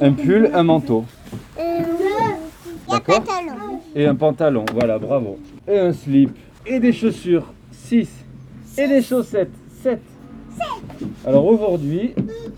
un 0.01 0.13
pull, 0.13 0.51
un 0.53 0.63
manteau. 0.63 1.05
D'accord. 2.89 3.25
Et 3.95 4.07
un 4.07 4.15
pantalon, 4.15 4.65
voilà, 4.73 4.99
bravo. 4.99 5.39
Et 5.67 5.79
un 5.79 5.93
slip. 5.93 6.31
Et 6.67 6.79
des 6.79 6.93
chaussures, 6.93 7.53
6. 7.73 8.09
Et 8.79 8.87
des 8.87 9.03
chaussettes, 9.03 9.51
7. 9.83 9.99
Alors 11.27 11.47
aujourd'hui, 11.47 12.15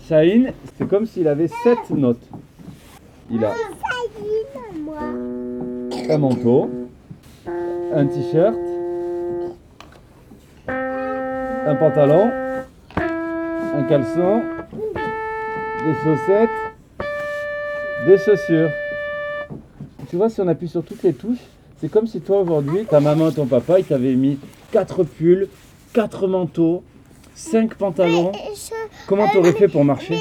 Shaheen, 0.07 0.51
c'est 0.77 0.87
comme 0.87 1.05
s'il 1.05 1.27
avait 1.27 1.47
7 1.47 1.91
notes. 1.91 2.27
Il 3.29 3.43
a 3.45 3.53
un 6.09 6.17
manteau, 6.17 6.69
un 7.93 8.05
t-shirt, 8.05 8.57
un 10.67 11.75
pantalon, 11.75 12.29
un 13.73 13.83
caleçon, 13.83 14.41
des 15.85 15.93
chaussettes, 16.03 16.49
des 18.05 18.17
chaussures. 18.17 18.69
Tu 20.09 20.15
vois, 20.17 20.29
si 20.29 20.41
on 20.41 20.47
appuie 20.47 20.67
sur 20.67 20.83
toutes 20.83 21.03
les 21.03 21.13
touches, 21.13 21.39
c'est 21.79 21.89
comme 21.89 22.07
si 22.07 22.21
toi 22.21 22.39
aujourd'hui, 22.41 22.85
ta 22.85 22.99
maman 22.99 23.29
et 23.29 23.33
ton 23.33 23.45
papa, 23.45 23.79
ils 23.79 23.85
t'avaient 23.85 24.15
mis 24.15 24.39
4 24.71 25.03
pulls, 25.03 25.47
4 25.93 26.27
manteaux, 26.27 26.83
5 27.33 27.75
pantalons. 27.75 28.31
Comment 29.07 29.27
t'aurais 29.29 29.53
fait 29.53 29.67
pour 29.67 29.85
marcher 29.85 30.17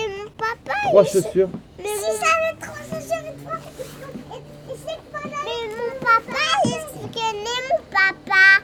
3 0.89 1.05
chaussures. 1.05 1.49
Mais 1.79 1.85
si 1.85 2.05
j'avais 2.05 2.57
trop 2.61 2.77
chaussures 2.77 3.25
et 3.27 3.45
trois- 3.45 4.37
et- 4.37 4.73
et 4.73 4.77
c'est 4.87 5.13
pas 5.13 5.29
là. 5.29 5.37
Mais 5.45 5.77
mon 5.77 5.99
papa, 6.01 6.41
il 6.65 6.71
est 6.73 7.33
né, 7.33 7.57
mon 7.71 7.79
papa. 7.91 8.63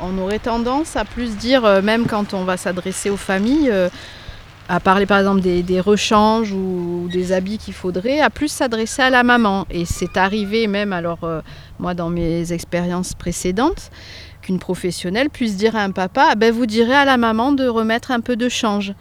On 0.00 0.18
aurait 0.18 0.33
tendance 0.44 0.94
à 0.96 1.06
plus 1.06 1.36
dire, 1.38 1.64
euh, 1.64 1.80
même 1.80 2.06
quand 2.06 2.34
on 2.34 2.44
va 2.44 2.58
s'adresser 2.58 3.08
aux 3.08 3.16
familles, 3.16 3.70
euh, 3.70 3.88
à 4.68 4.78
parler 4.78 5.06
par 5.06 5.18
exemple 5.18 5.40
des, 5.40 5.80
rechanges 5.80 6.52
ou 6.52 7.08
des 7.10 7.32
habits 7.32 7.56
qu'il 7.58 7.72
faudrait, 7.72 8.20
à 8.20 8.28
plus 8.28 8.48
s'adresser 8.48 9.02
à 9.02 9.10
la 9.10 9.22
maman. 9.22 9.66
Et 9.70 9.86
c'est 9.86 10.18
arrivé 10.18 10.66
même, 10.66 10.92
alors 10.92 11.24
euh, 11.24 11.40
moi 11.78 11.94
dans 11.94 12.10
mes 12.10 12.52
expériences 12.52 13.14
précédentes, 13.14 13.90
qu'une 14.42 14.58
professionnelle 14.58 15.30
puisse 15.30 15.56
dire 15.56 15.76
à 15.76 15.80
un 15.80 15.90
papa, 15.90 16.28
Ah 16.32 16.34
ben, 16.34 16.52
vous 16.52 16.66
direz 16.66 16.94
à 16.94 17.06
la 17.06 17.16
maman 17.16 17.52
de 17.52 17.66
remettre 17.66 18.10
un 18.10 18.20
peu 18.20 18.36
de 18.36 18.50
change. 18.50 18.92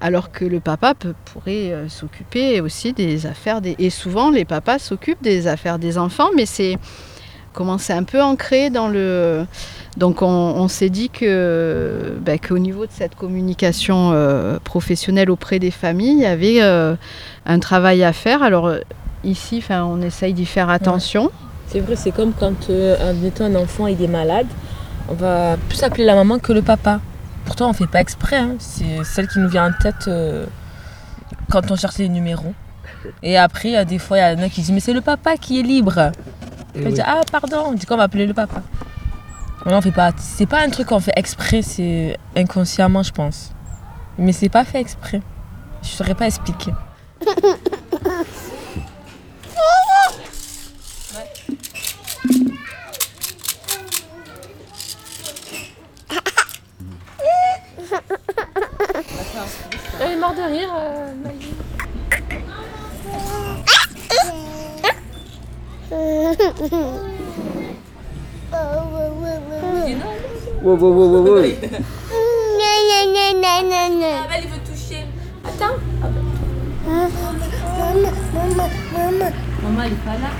Alors 0.00 0.32
que 0.32 0.44
le 0.44 0.58
papa 0.58 0.94
peut- 0.94 1.14
pourrait 1.26 1.72
s'occuper 1.88 2.60
aussi 2.60 2.92
des 2.92 3.26
affaires 3.26 3.60
des... 3.60 3.76
Et 3.78 3.90
souvent 3.90 4.30
les 4.30 4.44
papas 4.44 4.78
s'occupent 4.78 5.22
des 5.22 5.46
affaires 5.46 5.78
des 5.78 5.98
enfants, 5.98 6.30
mais 6.34 6.46
c'est 6.46 6.78
comment 7.52 7.78
c'est 7.78 7.92
un 7.92 8.04
peu 8.04 8.22
ancré 8.22 8.70
dans 8.70 8.88
le... 8.88 9.46
Donc 9.96 10.22
on, 10.22 10.68
s'est 10.68 10.88
dit 10.88 11.10
que 11.10 12.16
ben, 12.20 12.38
qu'au 12.38 12.58
niveau 12.58 12.86
de 12.86 12.92
cette 12.92 13.16
communication 13.16 14.12
euh, 14.12 14.58
professionnelle 14.62 15.30
auprès 15.30 15.58
des 15.58 15.72
familles, 15.72 16.12
il 16.12 16.20
y 16.20 16.26
avait 16.26 16.62
euh, 16.62 16.94
un 17.44 17.58
travail 17.58 18.04
à 18.04 18.12
faire. 18.12 18.42
Alors 18.44 18.72
ici, 19.24 19.62
on 19.68 20.00
essaye 20.00 20.32
d'y 20.32 20.46
faire 20.46 20.70
attention. 20.70 21.30
C'est 21.70 21.78
vrai, 21.78 21.94
c'est 21.94 22.10
comme 22.10 22.32
quand 22.32 22.68
euh, 22.68 22.96
un 23.40 23.54
enfant 23.54 23.86
est 23.86 24.06
malade, 24.08 24.48
on 25.08 25.14
va 25.14 25.56
plus 25.68 25.80
appeler 25.84 26.04
la 26.04 26.16
maman 26.16 26.40
que 26.40 26.52
le 26.52 26.62
papa. 26.62 27.00
Pourtant, 27.44 27.70
on 27.70 27.72
fait 27.72 27.86
pas 27.86 28.00
exprès, 28.00 28.38
hein. 28.38 28.56
c'est 28.58 29.04
celle 29.04 29.28
qui 29.28 29.38
nous 29.38 29.48
vient 29.48 29.68
en 29.68 29.72
tête 29.80 30.08
euh, 30.08 30.46
quand 31.48 31.70
on 31.70 31.76
cherche 31.76 31.98
les 31.98 32.08
numéros. 32.08 32.54
Et 33.22 33.36
après, 33.38 33.84
des 33.84 33.98
fois, 33.98 34.18
il 34.18 34.38
y 34.38 34.40
en 34.40 34.42
a 34.42 34.48
qui 34.48 34.62
disent 34.62 34.72
Mais 34.72 34.80
c'est 34.80 34.92
le 34.92 35.00
papa 35.00 35.36
qui 35.36 35.60
est 35.60 35.62
libre. 35.62 36.10
Oui. 36.74 36.92
dit 36.92 37.00
Ah, 37.04 37.20
pardon, 37.30 37.64
on 37.66 37.72
dit 37.72 37.86
qu'on 37.86 37.96
va 37.96 38.04
appeler 38.04 38.26
le 38.26 38.34
papa. 38.34 38.62
On 39.66 39.80
fait 39.80 39.92
pas. 39.92 40.12
C'est 40.16 40.46
pas 40.46 40.62
un 40.62 40.70
truc 40.70 40.88
qu'on 40.88 41.00
fait 41.00 41.12
exprès, 41.16 41.62
c'est 41.62 42.16
inconsciemment, 42.36 43.02
je 43.02 43.12
pense. 43.12 43.52
Mais 44.18 44.32
c'est 44.32 44.48
pas 44.48 44.64
fait 44.64 44.80
exprès. 44.80 45.20
Je 45.82 45.88
saurais 45.88 46.14
pas 46.14 46.26
expliquer. 46.26 46.72
Elle 60.02 60.12
est 60.12 60.16
morte 60.16 60.36
de 60.36 60.42
rire, 60.42 60.70
euh, 60.74 61.12
Maggie. 61.22 61.54
Wow, 65.90 65.98
wow, 65.98 66.36
wow, 68.92 69.38
wow, 69.40 69.64
wow. 69.64 69.90
Elle 74.32 74.46
veut 74.46 74.62
toucher. 74.64 75.02
Attends. 75.44 75.76
Maman, 76.86 78.12
maman, 78.32 78.68
maman. 78.92 79.30
Maman, 79.62 79.82
elle 79.82 79.92
est 79.92 80.04
pas 80.04 80.14
là. 80.14 80.30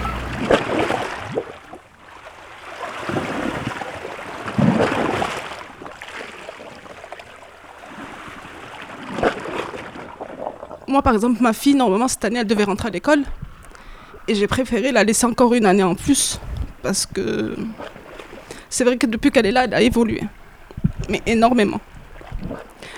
Moi, 10.86 11.02
par 11.02 11.14
exemple, 11.14 11.42
ma 11.42 11.52
fille, 11.52 11.74
normalement, 11.74 12.06
cette 12.06 12.24
année, 12.24 12.38
elle 12.38 12.46
devait 12.46 12.64
rentrer 12.64 12.88
à 12.88 12.90
l'école. 12.92 13.24
Et 14.30 14.34
j'ai 14.36 14.46
préféré 14.46 14.92
la 14.92 15.02
laisser 15.02 15.26
encore 15.26 15.54
une 15.54 15.66
année 15.66 15.82
en 15.82 15.96
plus. 15.96 16.38
Parce 16.84 17.04
que 17.04 17.56
c'est 18.68 18.84
vrai 18.84 18.96
que 18.96 19.06
depuis 19.06 19.32
qu'elle 19.32 19.46
est 19.46 19.50
là, 19.50 19.64
elle 19.64 19.74
a 19.74 19.82
évolué. 19.82 20.22
Mais 21.08 21.20
énormément. 21.26 21.80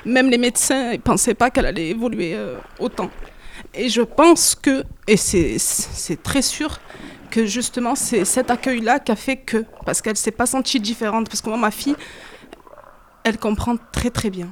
Même 0.05 0.29
les 0.29 0.37
médecins 0.37 0.93
ne 0.93 0.97
pensaient 0.99 1.33
pas 1.33 1.49
qu'elle 1.49 1.65
allait 1.65 1.89
évoluer 1.89 2.35
euh, 2.35 2.59
autant. 2.79 3.09
Et 3.73 3.89
je 3.89 4.03
pense 4.03 4.55
que, 4.55 4.85
et 5.09 5.17
c'est- 5.17 6.23
très 6.23 6.43
sûr, 6.43 6.79
que 7.31 7.47
justement, 7.47 7.95
c'est 7.95 8.27
cet 8.27 8.51
accueil-là 8.51 8.99
qui 8.99 9.11
a 9.11 9.17
fait 9.17 9.39
que. 9.39 9.65
Parce 9.87 10.03
qu'elle 10.03 10.19
s'est 10.19 10.33
pas 10.33 10.45
sentie 10.45 10.81
différente. 10.81 11.31
Parce 11.31 11.41
que 11.41 11.49
moi, 11.49 11.57
ma 11.57 11.71
fille, 11.71 11.97
elle 13.25 13.39
comprend 13.39 13.77
très 13.91 14.11
très 14.11 14.29
bien. 14.29 14.49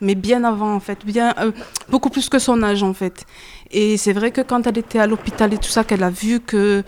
Mais 0.00 0.14
bien 0.14 0.44
avant, 0.44 0.74
en 0.74 0.80
fait. 0.80 1.04
Bien, 1.04 1.34
euh, 1.38 1.52
beaucoup 1.88 2.10
plus 2.10 2.28
que 2.28 2.38
son 2.38 2.62
âge, 2.62 2.82
en 2.82 2.94
fait. 2.94 3.24
Et 3.70 3.96
c'est 3.96 4.12
vrai 4.12 4.30
que 4.30 4.40
quand 4.40 4.66
elle 4.66 4.78
était 4.78 4.98
à 4.98 5.06
l'hôpital 5.06 5.52
et 5.52 5.58
tout 5.58 5.68
ça, 5.70 5.84
qu'elle 5.84 6.02
a 6.02 6.10
vu 6.10 6.40
que 6.40 6.82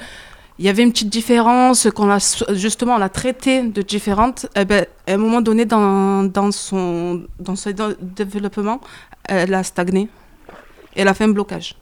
il 0.59 0.67
y 0.67 0.69
avait 0.69 0.83
une 0.83 0.93
petite 0.93 1.09
différence, 1.09 1.89
qu'on 1.95 2.07
l'a 2.07 2.19
justement 2.51 2.99
l'a 2.99 3.09
traitée 3.09 3.63
de 3.63 3.83
différente, 3.83 4.47
eh 4.55 4.65
ben, 4.65 4.87
à 5.09 5.13
un 5.13 5.17
moment 5.17 5.41
donné 5.41 5.65
dans, 5.65 6.25
dans 6.25 6.53
son 6.53 7.23
dans 7.41 7.55
dé- 7.55 7.97
développement, 8.01 8.81
elle 9.25 9.55
a 9.55 9.65
stagné. 9.65 10.09
Elle 10.95 11.09
a 11.09 11.15
fait 11.15 11.25
un 11.25 11.31
blocage. 11.31 11.75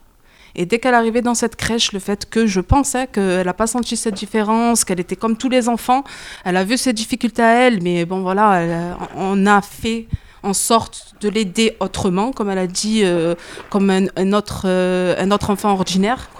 Et 0.55 0.67
dès 0.67 0.79
qu'elle 0.79 0.95
arrivait 0.95 1.21
dans 1.21 1.35
cette 1.35 1.57
crèche, 1.57 1.93
le 1.93 1.99
fait 1.99 2.29
que 2.31 2.47
je 2.47 2.61
pensais 2.61 3.07
qu'elle 3.09 3.45
n'a 3.45 3.55
pas 3.55 3.67
senti 3.67 3.97
cette 3.97 4.15
différence, 4.15 4.85
qu'elle 4.85 5.01
était 5.01 5.17
comme 5.17 5.37
tous 5.37 5.49
les 5.49 5.69
enfants, 5.69 6.05
elle 6.45 6.57
a 6.57 6.65
vu 6.65 6.77
ses 6.77 6.93
difficultés 6.93 7.43
à 7.43 7.53
elle, 7.67 7.83
mais 7.83 8.05
bon 8.05 8.21
voilà, 8.23 8.97
on 9.17 9.47
a 9.47 9.61
fait 9.63 10.07
en 10.43 10.53
sorte 10.53 11.15
de 11.21 11.29
l'aider 11.29 11.77
autrement, 11.81 12.33
comme 12.33 12.51
elle 12.51 12.59
a 12.59 12.67
dit, 12.67 13.03
euh, 13.05 13.35
comme 13.69 13.91
un, 13.91 14.33
autre, 14.33 14.63
euh, 14.67 15.15
un 15.19 15.31
autre 15.31 15.51
enfant 15.51 15.73
ordinaire. 15.73 16.31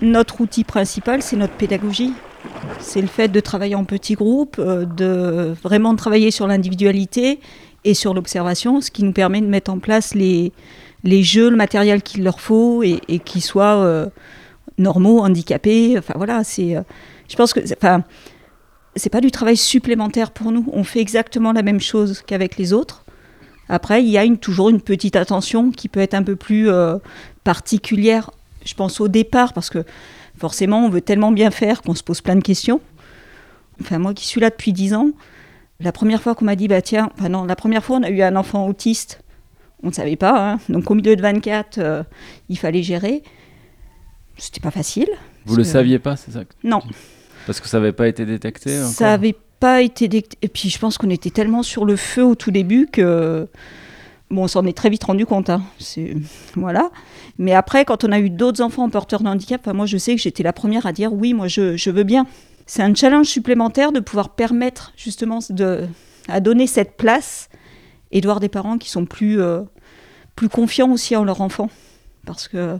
Notre 0.00 0.40
outil 0.40 0.64
principal, 0.64 1.22
c'est 1.22 1.36
notre 1.36 1.54
pédagogie. 1.54 2.12
C'est 2.78 3.00
le 3.00 3.06
fait 3.06 3.28
de 3.28 3.40
travailler 3.40 3.74
en 3.74 3.84
petits 3.84 4.14
groupes, 4.14 4.56
euh, 4.58 4.84
de 4.84 5.54
vraiment 5.62 5.94
travailler 5.96 6.30
sur 6.30 6.46
l'individualité 6.46 7.40
et 7.84 7.94
sur 7.94 8.14
l'observation, 8.14 8.80
ce 8.80 8.90
qui 8.90 9.04
nous 9.04 9.12
permet 9.12 9.40
de 9.40 9.46
mettre 9.46 9.70
en 9.70 9.78
place 9.78 10.14
les, 10.14 10.52
les 11.04 11.22
jeux, 11.22 11.50
le 11.50 11.56
matériel 11.56 12.02
qu'il 12.02 12.24
leur 12.24 12.40
faut 12.40 12.82
et, 12.82 13.00
qui 13.24 13.40
soient 13.40 14.08
normaux, 14.78 15.20
handicapés. 15.20 15.96
Enfin 15.98 16.14
voilà, 16.16 16.42
c'est. 16.42 16.76
je 17.28 17.36
pense 17.36 17.52
que. 17.52 17.60
Enfin, 17.74 18.02
c'est 18.96 19.10
pas 19.10 19.20
du 19.20 19.30
travail 19.30 19.56
supplémentaire 19.56 20.30
pour 20.30 20.52
nous. 20.52 20.68
On 20.72 20.84
fait 20.84 21.00
exactement 21.00 21.52
la 21.52 21.62
même 21.62 21.80
chose 21.80 22.22
qu'avec 22.26 22.56
les 22.56 22.72
autres. 22.72 23.04
Après, 23.68 24.02
il 24.02 24.08
y 24.08 24.16
a 24.18 24.24
une, 24.24 24.38
toujours 24.38 24.70
une 24.70 24.80
petite 24.80 25.16
attention 25.16 25.70
qui 25.70 25.88
peut 25.88 26.00
être 26.00 26.14
un 26.14 26.22
peu 26.22 26.36
plus 26.36 26.68
euh, 26.70 26.98
particulière, 27.44 28.30
je 28.64 28.74
pense, 28.74 29.00
au 29.00 29.08
départ, 29.08 29.52
parce 29.52 29.70
que 29.70 29.84
forcément, 30.38 30.84
on 30.84 30.88
veut 30.88 31.00
tellement 31.00 31.32
bien 31.32 31.50
faire 31.50 31.82
qu'on 31.82 31.94
se 31.94 32.02
pose 32.02 32.20
plein 32.20 32.36
de 32.36 32.42
questions. 32.42 32.80
Enfin, 33.80 33.98
moi 33.98 34.14
qui 34.14 34.26
suis 34.26 34.40
là 34.40 34.50
depuis 34.50 34.72
10 34.72 34.94
ans, 34.94 35.10
la 35.80 35.92
première 35.92 36.22
fois 36.22 36.34
qu'on 36.34 36.44
m'a 36.44 36.56
dit, 36.56 36.68
bah 36.68 36.80
tiens, 36.80 37.10
enfin 37.18 37.28
non, 37.28 37.44
la 37.44 37.56
première 37.56 37.84
fois, 37.84 37.98
on 37.98 38.02
a 38.02 38.10
eu 38.10 38.22
un 38.22 38.36
enfant 38.36 38.66
autiste. 38.66 39.20
On 39.82 39.88
ne 39.88 39.92
savait 39.92 40.16
pas, 40.16 40.52
hein. 40.52 40.58
donc 40.70 40.90
au 40.90 40.94
milieu 40.94 41.14
de 41.16 41.22
24, 41.22 41.78
euh, 41.78 42.02
il 42.48 42.58
fallait 42.58 42.82
gérer. 42.82 43.22
C'était 44.38 44.60
pas 44.60 44.70
facile. 44.70 45.08
Vous 45.44 45.56
le 45.56 45.62
que- 45.64 45.68
saviez 45.68 45.98
pas, 45.98 46.16
c'est 46.16 46.30
ça 46.32 46.40
Non. 46.64 46.80
Parce 47.46 47.60
que 47.60 47.68
ça 47.68 47.78
n'avait 47.78 47.92
pas 47.92 48.08
été 48.08 48.26
détecté 48.26 48.78
encore 48.78 48.90
Ça 48.90 49.12
avait 49.12 49.36
pas 49.60 49.80
été 49.82 50.08
détecté. 50.08 50.38
Et 50.42 50.48
puis 50.48 50.68
je 50.68 50.78
pense 50.78 50.98
qu'on 50.98 51.10
était 51.10 51.30
tellement 51.30 51.62
sur 51.62 51.84
le 51.84 51.96
feu 51.96 52.24
au 52.24 52.34
tout 52.34 52.50
début 52.50 52.88
que. 52.90 53.48
Bon, 54.28 54.42
on 54.42 54.48
s'en 54.48 54.66
est 54.66 54.76
très 54.76 54.90
vite 54.90 55.04
rendu 55.04 55.24
compte. 55.24 55.50
hein. 55.50 55.62
Voilà. 56.56 56.90
Mais 57.38 57.52
après, 57.54 57.84
quand 57.84 58.02
on 58.02 58.10
a 58.10 58.18
eu 58.18 58.28
d'autres 58.28 58.60
enfants 58.60 58.88
porteurs 58.90 59.22
de 59.22 59.28
handicap, 59.28 59.64
moi 59.68 59.86
je 59.86 59.96
sais 59.96 60.16
que 60.16 60.20
j'étais 60.20 60.42
la 60.42 60.52
première 60.52 60.84
à 60.84 60.92
dire 60.92 61.12
oui, 61.12 61.32
moi 61.32 61.46
je, 61.46 61.76
je 61.76 61.90
veux 61.90 62.02
bien. 62.02 62.26
C'est 62.66 62.82
un 62.82 62.92
challenge 62.92 63.26
supplémentaire 63.26 63.92
de 63.92 64.00
pouvoir 64.00 64.30
permettre 64.30 64.92
justement 64.96 65.38
de, 65.50 65.86
à 66.26 66.40
donner 66.40 66.66
cette 66.66 66.96
place 66.96 67.48
et 68.10 68.20
de 68.20 68.26
voir 68.26 68.40
des 68.40 68.48
parents 68.48 68.78
qui 68.78 68.90
sont 68.90 69.04
plus, 69.06 69.40
euh, 69.40 69.62
plus 70.34 70.48
confiants 70.48 70.90
aussi 70.90 71.14
en 71.14 71.22
leur 71.22 71.40
enfant. 71.40 71.70
Parce 72.24 72.48
que, 72.48 72.78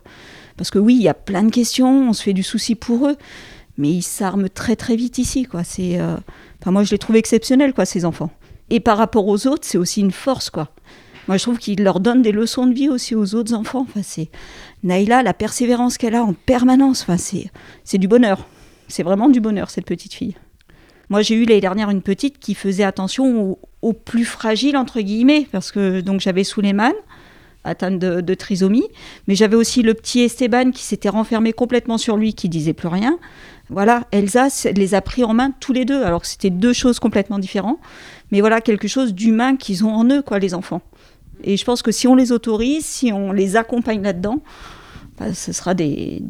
parce 0.56 0.70
que 0.72 0.80
oui, 0.80 0.96
il 0.96 1.02
y 1.02 1.08
a 1.08 1.14
plein 1.14 1.44
de 1.44 1.52
questions, 1.52 2.08
on 2.08 2.12
se 2.12 2.24
fait 2.24 2.32
du 2.32 2.42
souci 2.42 2.74
pour 2.74 3.06
eux, 3.06 3.16
mais 3.78 3.90
ils 3.90 4.02
s'arment 4.02 4.48
très 4.48 4.76
très 4.76 4.96
vite 4.96 5.18
ici. 5.18 5.44
Quoi. 5.44 5.64
C'est, 5.64 6.00
euh, 6.00 6.16
enfin, 6.60 6.70
moi, 6.70 6.82
je 6.84 6.90
les 6.92 6.98
trouve 6.98 7.16
exceptionnels, 7.16 7.74
quoi, 7.74 7.84
ces 7.84 8.04
enfants. 8.04 8.30
Et 8.70 8.80
par 8.80 8.98
rapport 8.98 9.26
aux 9.26 9.46
autres, 9.46 9.64
c'est 9.66 9.78
aussi 9.78 10.00
une 10.00 10.10
force. 10.10 10.50
quoi. 10.50 10.70
Moi, 11.28 11.36
je 11.36 11.42
trouve 11.42 11.58
qu'ils 11.58 11.82
leur 11.82 12.00
donnent 12.00 12.22
des 12.22 12.32
leçons 12.32 12.66
de 12.66 12.74
vie 12.74 12.88
aussi 12.88 13.14
aux 13.14 13.34
autres 13.34 13.54
enfants. 13.54 13.86
Enfin, 13.88 14.24
Naïla, 14.82 15.22
la 15.22 15.34
persévérance 15.34 15.98
qu'elle 15.98 16.14
a 16.14 16.22
en 16.22 16.32
permanence, 16.32 17.02
enfin, 17.02 17.16
c'est, 17.16 17.98
du 17.98 18.08
bonheur. 18.08 18.46
C'est 18.88 19.02
vraiment 19.02 19.28
du 19.28 19.40
bonheur, 19.40 19.70
cette 19.70 19.86
petite 19.86 20.14
fille. 20.14 20.36
Moi, 21.08 21.22
j'ai 21.22 21.34
eu 21.34 21.44
l'année 21.44 21.60
dernière 21.60 21.90
une 21.90 22.02
petite 22.02 22.38
qui 22.38 22.54
faisait 22.54 22.84
attention 22.84 23.40
aux, 23.40 23.58
aux 23.82 23.92
plus 23.92 24.24
fragiles, 24.24 24.76
entre 24.76 25.00
guillemets, 25.00 25.46
parce 25.50 25.70
que 25.70 26.00
donc 26.00 26.20
j'avais 26.20 26.44
Souleymane, 26.44 26.94
atteinte 27.66 27.98
de, 27.98 28.20
de 28.20 28.34
trisomie, 28.34 28.86
mais 29.26 29.34
j'avais 29.34 29.56
aussi 29.56 29.82
le 29.82 29.94
petit 29.94 30.20
Esteban 30.20 30.70
qui 30.70 30.82
s'était 30.82 31.08
renfermé 31.08 31.52
complètement 31.52 31.98
sur 31.98 32.16
lui, 32.16 32.34
qui 32.34 32.48
disait 32.48 32.72
plus 32.72 32.88
rien. 32.88 33.18
Voilà, 33.68 34.04
Elsa 34.12 34.46
les 34.74 34.94
a 34.94 35.00
pris 35.00 35.24
en 35.24 35.34
main 35.34 35.50
tous 35.58 35.72
les 35.72 35.84
deux, 35.84 36.02
alors 36.04 36.20
que 36.20 36.26
c'était 36.28 36.50
deux 36.50 36.72
choses 36.72 36.98
complètement 37.00 37.38
différentes, 37.40 37.78
mais 38.30 38.40
voilà 38.40 38.60
quelque 38.60 38.86
chose 38.86 39.12
d'humain 39.12 39.56
qu'ils 39.56 39.84
ont 39.84 39.92
en 39.92 40.04
eux, 40.08 40.22
quoi, 40.22 40.38
les 40.38 40.54
enfants. 40.54 40.82
Et 41.42 41.56
je 41.56 41.64
pense 41.64 41.82
que 41.82 41.90
si 41.92 42.06
on 42.06 42.14
les 42.14 42.30
autorise, 42.32 42.86
si 42.86 43.12
on 43.12 43.32
les 43.32 43.56
accompagne 43.56 44.02
là-dedans, 44.02 44.38
bah, 45.18 45.34
ce 45.34 45.52
sera 45.52 45.74
des, 45.74 46.22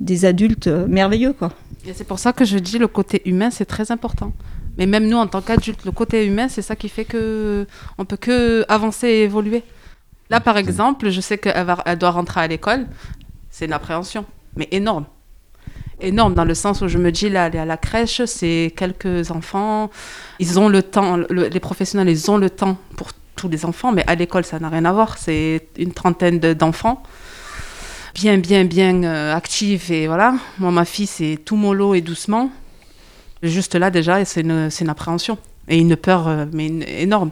des 0.00 0.24
adultes 0.24 0.66
euh, 0.66 0.86
merveilleux, 0.88 1.32
quoi. 1.32 1.52
Et 1.86 1.92
c'est 1.94 2.04
pour 2.04 2.18
ça 2.18 2.32
que 2.32 2.44
je 2.44 2.58
dis 2.58 2.78
le 2.78 2.88
côté 2.88 3.22
humain, 3.24 3.50
c'est 3.50 3.64
très 3.66 3.90
important. 3.92 4.32
Mais 4.76 4.86
même 4.86 5.06
nous, 5.08 5.16
en 5.16 5.26
tant 5.26 5.40
qu'adultes, 5.42 5.84
le 5.84 5.92
côté 5.92 6.26
humain, 6.26 6.48
c'est 6.48 6.62
ça 6.62 6.74
qui 6.76 6.88
fait 6.88 7.04
que 7.04 7.66
on 7.98 8.04
peut 8.04 8.16
que 8.16 8.64
avancer 8.68 9.06
et 9.08 9.22
évoluer. 9.24 9.62
Là, 10.28 10.40
par 10.40 10.56
exemple, 10.56 11.10
je 11.10 11.20
sais 11.20 11.38
qu'elle 11.38 11.64
va- 11.66 11.82
elle 11.86 11.98
doit 11.98 12.10
rentrer 12.10 12.40
à 12.40 12.46
l'école. 12.46 12.86
C'est 13.50 13.64
une 13.66 13.72
appréhension, 13.72 14.24
mais 14.56 14.68
énorme. 14.70 15.06
Énorme 16.00 16.34
dans 16.34 16.44
le 16.44 16.54
sens 16.54 16.80
où 16.82 16.88
je 16.88 16.98
me 16.98 17.10
dis, 17.12 17.28
là, 17.28 17.44
à 17.44 17.64
la 17.64 17.76
crèche, 17.76 18.22
c'est 18.24 18.72
quelques 18.76 19.30
enfants. 19.30 19.90
Ils 20.38 20.58
ont 20.58 20.68
le 20.68 20.82
temps, 20.82 21.16
le- 21.16 21.48
les 21.48 21.60
professionnels, 21.60 22.08
ils 22.08 22.30
ont 22.30 22.38
le 22.38 22.48
temps 22.50 22.78
pour 22.96 23.08
tous 23.36 23.48
les 23.48 23.64
enfants, 23.64 23.92
mais 23.92 24.04
à 24.06 24.14
l'école, 24.14 24.44
ça 24.44 24.58
n'a 24.58 24.68
rien 24.68 24.84
à 24.84 24.92
voir. 24.92 25.18
C'est 25.18 25.68
une 25.78 25.92
trentaine 25.92 26.38
de- 26.38 26.52
d'enfants. 26.54 27.02
Bien, 28.14 28.38
bien, 28.38 28.64
bien 28.64 29.02
euh. 29.04 29.38
Et 29.90 30.06
voilà. 30.06 30.34
Moi, 30.58 30.70
ma 30.70 30.84
fille, 30.84 31.06
c'est 31.06 31.38
tout 31.44 31.56
mollo 31.56 31.94
et 31.94 32.00
doucement. 32.00 32.50
Juste 33.42 33.74
là, 33.74 33.90
déjà, 33.90 34.24
c'est 34.24 34.40
une, 34.40 34.68
une 34.80 34.88
appréhension. 34.88 35.38
Et 35.68 35.78
une 35.78 35.96
peur, 35.96 36.26
euh, 36.28 36.46
mais 36.52 36.66
énorme. 37.02 37.30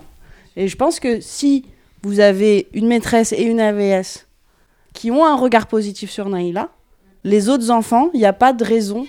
Et 0.57 0.69
je 0.69 0.77
pense 0.77 1.01
que 1.01 1.21
si 1.21 1.65
vous 2.03 2.21
avez 2.21 2.69
une 2.73 2.87
maîtresse 2.87 3.33
et 3.33 3.43
une 3.43 3.61
AVS 3.61 4.27
qui 4.95 5.11
ont 5.11 5.25
un 5.27 5.37
regard 5.37 5.67
positif 5.67 6.11
sur 6.11 6.29
Naïla, 6.29 6.69
les 7.25 7.49
autres 7.49 7.71
enfants, 7.71 8.11
il 8.15 8.21
n'y 8.21 8.27
a 8.27 8.33
pas 8.33 8.53
de 8.53 8.65
raison 8.65 9.07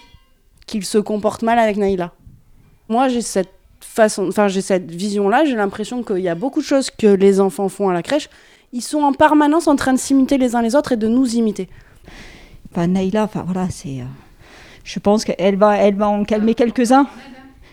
qu'ils 0.67 0.85
se 0.85 0.97
comportent 0.97 1.43
mal 1.43 1.59
avec 1.59 1.77
Naïla. 1.77 2.11
Moi, 2.87 3.07
j'ai 3.07 3.21
cette 3.21 3.49
façon, 3.81 4.27
enfin, 4.27 4.47
j'ai 4.47 4.61
cette 4.61 4.89
vision-là. 4.91 5.45
J'ai 5.45 5.55
l'impression 5.55 6.03
qu'il 6.03 6.19
y 6.19 6.29
a 6.29 6.35
beaucoup 6.35 6.59
de 6.61 6.65
choses 6.65 6.89
que 6.91 7.07
les 7.07 7.39
enfants 7.39 7.69
font 7.69 7.89
à 7.89 7.93
la 7.93 8.03
crèche. 8.03 8.29
Ils 8.73 8.81
sont 8.81 8.99
en 9.01 9.13
permanence 9.13 9.67
en 9.67 9.75
train 9.75 9.93
de 9.93 9.99
s'imiter 9.99 10.37
les 10.37 10.55
uns 10.55 10.61
les 10.61 10.75
autres 10.75 10.91
et 10.91 10.97
de 10.97 11.07
nous 11.07 11.35
imiter. 11.35 11.69
Enfin, 12.71 12.87
Naïla, 12.87 13.23
enfin 13.23 13.43
voilà, 13.45 13.67
c'est. 13.69 14.01
euh, 14.01 14.05
je 14.83 14.99
pense 14.99 15.23
qu'elle 15.25 15.55
va, 15.55 15.77
elle 15.77 15.95
va 15.95 16.07
en 16.07 16.23
calmer 16.23 16.53
quelques-uns 16.55 17.07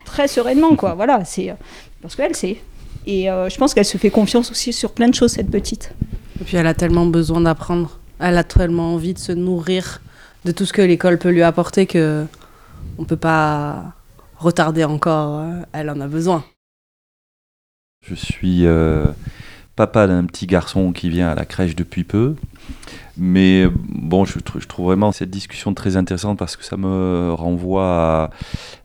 très 0.04 0.28
sereinement, 0.28 0.74
quoi. 0.76 0.94
Voilà, 0.94 1.24
c'est. 1.24 1.50
euh, 1.50 1.54
parce 2.00 2.16
qu'elle 2.16 2.34
sait. 2.34 2.58
Et 3.06 3.30
euh, 3.30 3.48
je 3.48 3.56
pense 3.56 3.74
qu'elle 3.74 3.84
se 3.84 3.98
fait 3.98 4.10
confiance 4.10 4.50
aussi 4.50 4.72
sur 4.72 4.92
plein 4.92 5.08
de 5.08 5.14
choses, 5.14 5.32
cette 5.32 5.50
petite. 5.50 5.92
Et 6.40 6.44
puis 6.44 6.56
elle 6.56 6.66
a 6.66 6.74
tellement 6.74 7.06
besoin 7.06 7.40
d'apprendre. 7.40 7.98
Elle 8.18 8.36
a 8.38 8.44
tellement 8.44 8.94
envie 8.94 9.14
de 9.14 9.18
se 9.18 9.32
nourrir 9.32 10.00
de 10.46 10.52
tout 10.52 10.64
ce 10.64 10.72
que 10.72 10.80
l'école 10.80 11.18
peut 11.18 11.30
lui 11.30 11.42
apporter 11.42 11.86
que 11.86 12.24
on 12.98 13.04
peut 13.04 13.16
pas 13.16 13.92
retarder 14.38 14.84
encore. 14.84 15.40
euh, 15.40 15.62
Elle 15.72 15.90
en 15.90 16.00
a 16.00 16.06
besoin. 16.06 16.44
Je 18.00 18.14
suis 18.14 18.64
euh, 18.64 19.06
papa 19.74 20.06
d'un 20.06 20.24
petit 20.24 20.46
garçon 20.46 20.92
qui 20.92 21.10
vient 21.10 21.28
à 21.28 21.34
la 21.34 21.44
crèche 21.44 21.74
depuis 21.74 22.04
peu. 22.04 22.36
Mais 23.18 23.66
bon, 23.72 24.24
je, 24.24 24.38
trou- 24.38 24.60
je 24.60 24.66
trouve 24.66 24.86
vraiment 24.86 25.10
cette 25.10 25.30
discussion 25.30 25.72
très 25.72 25.96
intéressante 25.96 26.38
parce 26.38 26.56
que 26.56 26.64
ça 26.64 26.76
me 26.76 27.32
renvoie 27.32 28.30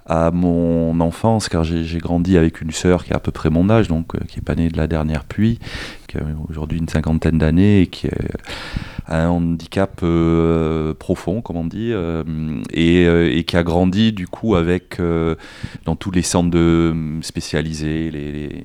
à, 0.06 0.32
mon 0.32 1.00
enfance, 1.02 1.50
car 1.50 1.64
j'ai 1.64 1.98
grandi 2.00 2.38
avec 2.38 2.62
une 2.62 2.72
sœur 2.72 3.04
qui 3.04 3.14
a 3.14 3.18
à 3.18 3.20
peu 3.20 3.32
près 3.32 3.50
mon 3.50 3.70
âge, 3.70 3.88
donc 3.88 4.16
euh, 4.16 4.20
qui 4.28 4.40
est 4.40 4.44
pas 4.44 4.56
née 4.56 4.70
de 4.70 4.78
la 4.78 4.88
dernière 4.88 5.26
pluie, 5.26 5.60
qui 6.08 6.18
a 6.18 6.22
aujourd'hui 6.50 6.80
une 6.80 6.88
cinquantaine 6.88 7.38
d'années 7.38 7.82
et 7.82 7.88
qui 7.88 8.08
a 8.08 9.24
un 9.24 9.30
handicap 9.30 10.00
euh, 10.04 10.94
profond, 10.94 11.42
comme 11.42 11.58
on 11.58 11.66
dit, 11.66 11.92
euh, 11.92 12.24
et, 12.72 13.44
qui 13.44 13.58
a 13.58 13.64
grandi 13.64 14.14
du 14.14 14.28
coup 14.28 14.56
avec 14.56 15.00
dans 15.86 15.96
tous 15.96 16.12
les 16.12 16.22
centres 16.22 16.50
de 16.50 16.94
spécialisés, 17.22 18.12
les 18.12 18.64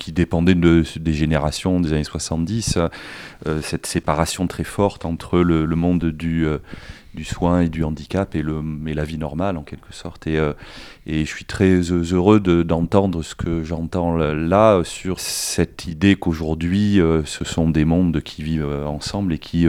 qui 0.00 0.10
dépendaient 0.12 0.56
de, 0.56 0.82
des 0.98 1.12
générations 1.12 1.78
des 1.78 1.92
années 1.92 2.02
70, 2.04 2.78
euh, 3.46 3.60
cette 3.62 3.86
séparation 3.86 4.48
très 4.48 4.64
forte 4.64 5.04
entre 5.04 5.38
le, 5.38 5.66
monde 5.76 6.06
du, 6.06 6.46
euh, 6.46 6.58
du 7.14 7.24
soin 7.24 7.60
et 7.60 7.68
du 7.68 7.84
handicap 7.84 8.34
et, 8.34 8.42
le, 8.42 8.62
et 8.86 8.94
la 8.94 9.04
vie 9.04 9.18
normale 9.18 9.56
en 9.56 9.62
quelque 9.62 9.92
sorte. 9.92 10.26
Et, 10.26 10.38
euh, 10.38 10.54
et 11.06 11.24
je 11.24 11.30
suis 11.30 11.44
très 11.44 11.80
heureux 11.80 12.40
de- 12.40 12.62
d'entendre 12.62 13.22
ce 13.22 13.34
que 13.34 13.62
j'entends 13.62 14.16
là 14.16 14.82
sur 14.84 15.20
cette 15.20 15.86
idée 15.86 16.16
qu'aujourd'hui 16.16 17.00
ce 17.24 17.44
sont 17.44 17.68
des 17.70 17.84
mondes 17.84 18.20
qui 18.22 18.42
vivent 18.42 18.84
ensemble 18.86 19.32
et 19.34 19.38
qui, 19.38 19.66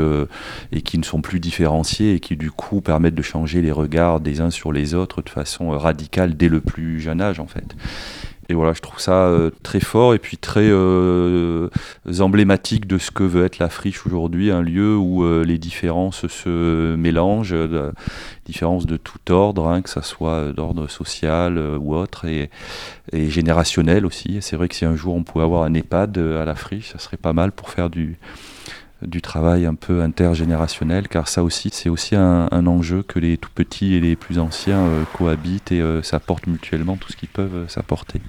et 0.72 0.82
qui 0.82 0.98
ne 0.98 1.04
sont 1.04 1.22
plus 1.22 1.40
différenciés 1.40 2.14
et 2.14 2.20
qui 2.20 2.36
du 2.36 2.52
coup 2.52 2.82
permettent 2.82 3.16
de 3.16 3.22
changer 3.22 3.62
les 3.62 3.72
regards 3.72 4.20
des 4.20 4.42
uns 4.42 4.52
sur 4.52 4.72
les 4.72 4.94
autres 4.94 5.22
de 5.22 5.30
façon 5.30 5.70
radicale 5.70 6.36
dès 6.36 6.50
le 6.50 6.62
plus 6.62 7.00
jeune 7.00 7.22
âge 7.22 7.40
en 7.40 7.48
fait. 7.48 7.76
Et 8.52 8.54
voilà, 8.54 8.74
je 8.74 8.82
trouve 8.82 9.00
ça 9.00 9.28
euh, 9.28 9.50
très 9.64 9.80
fort 9.80 10.14
et 10.14 10.20
puis 10.20 10.36
très 10.36 10.68
euh, 10.68 11.70
emblématique 12.20 12.86
de 12.86 12.98
ce 12.98 13.10
que 13.10 13.24
veut 13.24 13.46
être 13.46 13.60
la 13.60 13.70
friche 13.70 14.06
aujourd'hui, 14.06 14.52
un 14.52 14.62
lieu 14.62 14.98
où 14.98 15.24
euh, 15.24 15.46
les 15.46 15.58
différences 15.58 16.28
se 16.28 16.94
mélangent, 16.98 17.56
différences 18.46 18.86
de 18.86 18.98
tout 18.98 19.32
ordre, 19.32 19.70
hein, 19.70 19.82
que 19.82 19.90
ça 19.90 20.02
soit 20.02 20.52
d'ordre 20.52 20.90
social 20.90 21.58
ou 21.80 21.96
autre, 21.96 22.26
et, 22.26 22.50
générationnel 23.14 24.06
aussi. 24.06 24.40
C'est 24.42 24.58
vrai 24.58 24.68
que 24.68 24.76
si 24.76 24.84
un 24.84 24.98
jour 24.98 25.16
on 25.16 25.24
pouvait 25.24 25.46
avoir 25.46 25.64
un 25.64 25.74
EHPAD 25.74 26.18
à 26.18 26.44
la 26.44 26.56
friche, 26.56 26.92
ça 26.92 27.00
serait 27.00 27.16
pas 27.16 27.32
mal 27.32 27.54
pour 27.54 27.70
faire 27.70 27.90
du, 27.90 28.18
travail 29.24 29.66
un 29.66 29.76
peu 29.76 30.02
intergénérationnel, 30.02 31.08
car 31.08 31.30
ça 31.30 31.42
aussi, 31.42 31.70
c'est 31.72 31.88
aussi 31.88 32.18
un, 32.18 32.68
enjeu 32.68 33.02
que 33.02 33.18
les 33.18 33.38
tout 33.38 33.52
petits 33.56 33.94
et 33.94 34.02
les 34.02 34.18
plus 34.18 34.40
anciens 34.40 34.86
cohabitent 35.14 35.72
et 35.72 35.82
s'apportent 36.04 36.48
mutuellement 36.48 36.98
tout 36.98 37.14
ce 37.14 37.16
qu'ils 37.16 37.30
peuvent 37.30 37.70
s'apporter. 37.70 38.20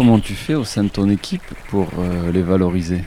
Comment 0.00 0.18
tu 0.18 0.34
fais 0.34 0.54
au 0.54 0.64
sein 0.64 0.84
de 0.84 0.88
ton 0.88 1.10
équipe 1.10 1.42
pour 1.68 1.86
euh, 1.98 2.32
les 2.32 2.40
valoriser? 2.40 3.04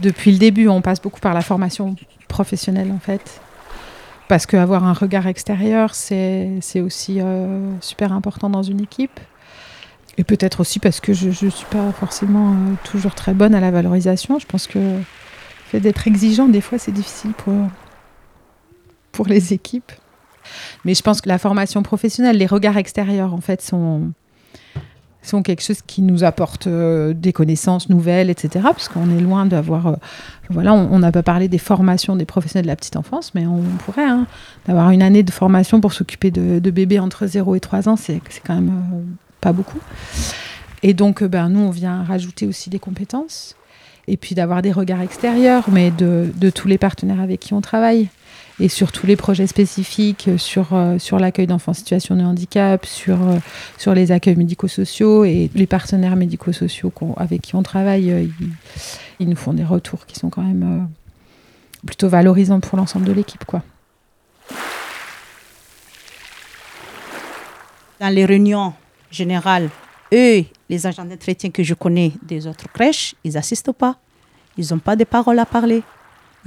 Depuis 0.00 0.30
le 0.30 0.38
début, 0.38 0.68
on 0.68 0.82
passe 0.82 1.02
beaucoup 1.02 1.18
par 1.18 1.34
la 1.34 1.40
formation 1.40 1.96
professionnelle 2.28 2.92
en 2.92 3.00
fait. 3.00 3.40
Parce 4.28 4.46
qu'avoir 4.46 4.84
un 4.84 4.92
regard 4.92 5.26
extérieur, 5.26 5.96
c'est 5.96 6.60
aussi 6.80 7.20
euh, 7.20 7.72
super 7.80 8.12
important 8.12 8.50
dans 8.50 8.62
une 8.62 8.80
équipe. 8.80 9.18
Et 10.16 10.22
peut-être 10.22 10.60
aussi 10.60 10.78
parce 10.78 11.00
que 11.00 11.12
je 11.12 11.26
ne 11.44 11.50
suis 11.50 11.66
pas 11.68 11.90
forcément 11.90 12.52
euh, 12.52 12.74
toujours 12.84 13.16
très 13.16 13.34
bonne 13.34 13.56
à 13.56 13.60
la 13.60 13.72
valorisation. 13.72 14.38
Je 14.38 14.46
pense 14.46 14.68
que 14.68 14.78
le 14.78 15.02
fait 15.64 15.80
d'être 15.80 16.06
exigeant, 16.06 16.46
des 16.46 16.60
fois, 16.60 16.78
c'est 16.78 16.92
difficile 16.92 17.32
pour, 17.32 17.66
pour 19.10 19.26
les 19.26 19.52
équipes. 19.52 19.90
Mais 20.84 20.94
je 20.94 21.02
pense 21.02 21.20
que 21.20 21.28
la 21.28 21.38
formation 21.38 21.82
professionnelle, 21.82 22.38
les 22.38 22.46
regards 22.46 22.76
extérieurs, 22.76 23.34
en 23.34 23.40
fait, 23.40 23.60
sont, 23.60 24.12
sont 25.28 25.42
quelque 25.42 25.62
chose 25.62 25.80
qui 25.86 26.02
nous 26.02 26.24
apporte 26.24 26.66
euh, 26.66 27.12
des 27.12 27.32
connaissances 27.32 27.88
nouvelles, 27.88 28.30
etc. 28.30 28.60
Parce 28.64 28.88
qu'on 28.88 29.10
est 29.16 29.20
loin 29.20 29.46
d'avoir. 29.46 29.86
euh, 29.88 29.96
voilà, 30.50 30.72
on 30.72 30.98
n'a 30.98 31.12
pas 31.12 31.22
parlé 31.22 31.48
des 31.48 31.58
formations 31.58 32.16
des 32.16 32.24
professionnels 32.24 32.64
de 32.64 32.70
la 32.70 32.76
petite 32.76 32.96
enfance, 32.96 33.34
mais 33.34 33.46
on 33.46 33.60
pourrait. 33.84 34.04
hein, 34.04 34.26
d'avoir 34.66 34.90
une 34.90 35.02
année 35.02 35.22
de 35.22 35.30
formation 35.30 35.80
pour 35.80 35.92
s'occuper 35.92 36.30
de, 36.30 36.70
bébés 36.70 36.98
entre 36.98 37.26
0 37.26 37.54
et 37.54 37.60
3 37.60 37.88
ans, 37.88 37.96
c'est 37.96 38.20
quand 38.46 38.54
même 38.54 38.68
euh, 38.68 39.00
pas 39.40 39.52
beaucoup. 39.52 39.78
Et 40.82 40.94
donc, 40.94 41.22
ben, 41.24 41.48
nous, 41.48 41.60
on 41.60 41.70
vient 41.70 42.02
rajouter 42.02 42.46
aussi 42.46 42.70
des 42.70 42.78
compétences. 42.78 43.54
Et 44.10 44.16
puis 44.16 44.34
d'avoir 44.34 44.62
des 44.62 44.72
regards 44.72 45.02
extérieurs, 45.02 45.64
mais 45.70 45.90
de 45.90 46.50
tous 46.50 46.66
les 46.66 46.78
partenaires 46.78 47.20
avec 47.20 47.40
qui 47.40 47.52
on 47.52 47.60
travaille 47.60 48.08
et 48.60 48.68
sur 48.68 48.92
tous 48.92 49.06
les 49.06 49.16
projets 49.16 49.46
spécifiques, 49.46 50.28
euh, 50.28 50.38
sur, 50.38 50.74
euh, 50.74 50.98
sur 50.98 51.18
l'accueil 51.18 51.46
d'enfants 51.46 51.70
en 51.70 51.74
situation 51.74 52.16
de 52.16 52.22
handicap, 52.22 52.84
sur, 52.86 53.22
euh, 53.22 53.38
sur 53.76 53.94
les 53.94 54.10
accueils 54.10 54.36
médico-sociaux 54.36 55.24
et 55.24 55.50
les 55.54 55.66
partenaires 55.66 56.16
médico-sociaux 56.16 56.92
avec 57.16 57.42
qui 57.42 57.54
on 57.54 57.62
travaille, 57.62 58.30
ils, 59.20 59.28
nous 59.28 59.36
font 59.36 59.52
des 59.52 59.64
retours 59.64 60.06
qui 60.06 60.18
sont 60.18 60.30
quand 60.30 60.42
même 60.42 60.88
plutôt 61.86 62.08
valorisants 62.08 62.60
pour 62.60 62.76
l'ensemble 62.76 63.06
de 63.06 63.12
l'équipe. 63.12 63.44
Dans 68.00 68.08
les 68.08 68.24
réunions 68.24 68.74
générales, 69.10 69.70
eux, 70.12 70.44
les 70.68 70.86
agents 70.86 71.04
d'entretien 71.04 71.50
que 71.50 71.62
je 71.62 71.74
connais 71.74 72.12
des 72.22 72.46
autres 72.46 72.68
crèches, 72.72 73.14
ils 73.24 73.32
n'assistent 73.32 73.72
pas? 73.72 73.96
Ils 74.56 74.68
n'ont 74.70 74.78
pas 74.78 74.96
de 74.96 75.04
paroles 75.04 75.38
à 75.38 75.46
parler? 75.46 75.82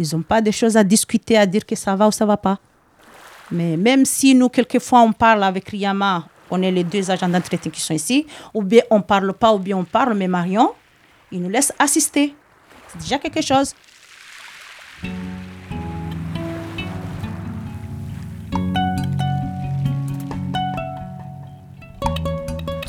Ils 0.01 0.15
n'ont 0.15 0.23
pas 0.23 0.41
de 0.41 0.51
choses 0.51 0.75
à 0.75 0.83
discuter, 0.83 1.37
à 1.37 1.45
dire 1.45 1.65
que 1.65 1.75
ça 1.75 1.95
va 1.95 2.07
ou 2.07 2.11
ça 2.11 2.25
va 2.25 2.37
pas. 2.37 2.57
Mais 3.51 3.77
même 3.77 4.05
si 4.05 4.33
nous, 4.33 4.49
quelquefois, 4.49 5.01
on 5.01 5.13
parle 5.13 5.43
avec 5.43 5.69
Riyama, 5.69 6.25
on 6.49 6.61
est 6.61 6.71
les 6.71 6.83
deux 6.83 7.11
agents 7.11 7.29
d'entretien 7.29 7.71
qui 7.71 7.81
sont 7.81 7.93
ici, 7.93 8.25
ou 8.53 8.63
bien 8.63 8.81
on 8.89 9.01
parle 9.01 9.33
pas, 9.33 9.53
ou 9.53 9.59
bien 9.59 9.77
on 9.77 9.83
parle, 9.83 10.13
mais 10.15 10.27
Marion, 10.27 10.71
il 11.31 11.41
nous 11.41 11.49
laisse 11.49 11.71
assister. 11.77 12.33
C'est 12.87 13.01
déjà 13.01 13.17
quelque 13.19 13.41
chose. 13.41 13.75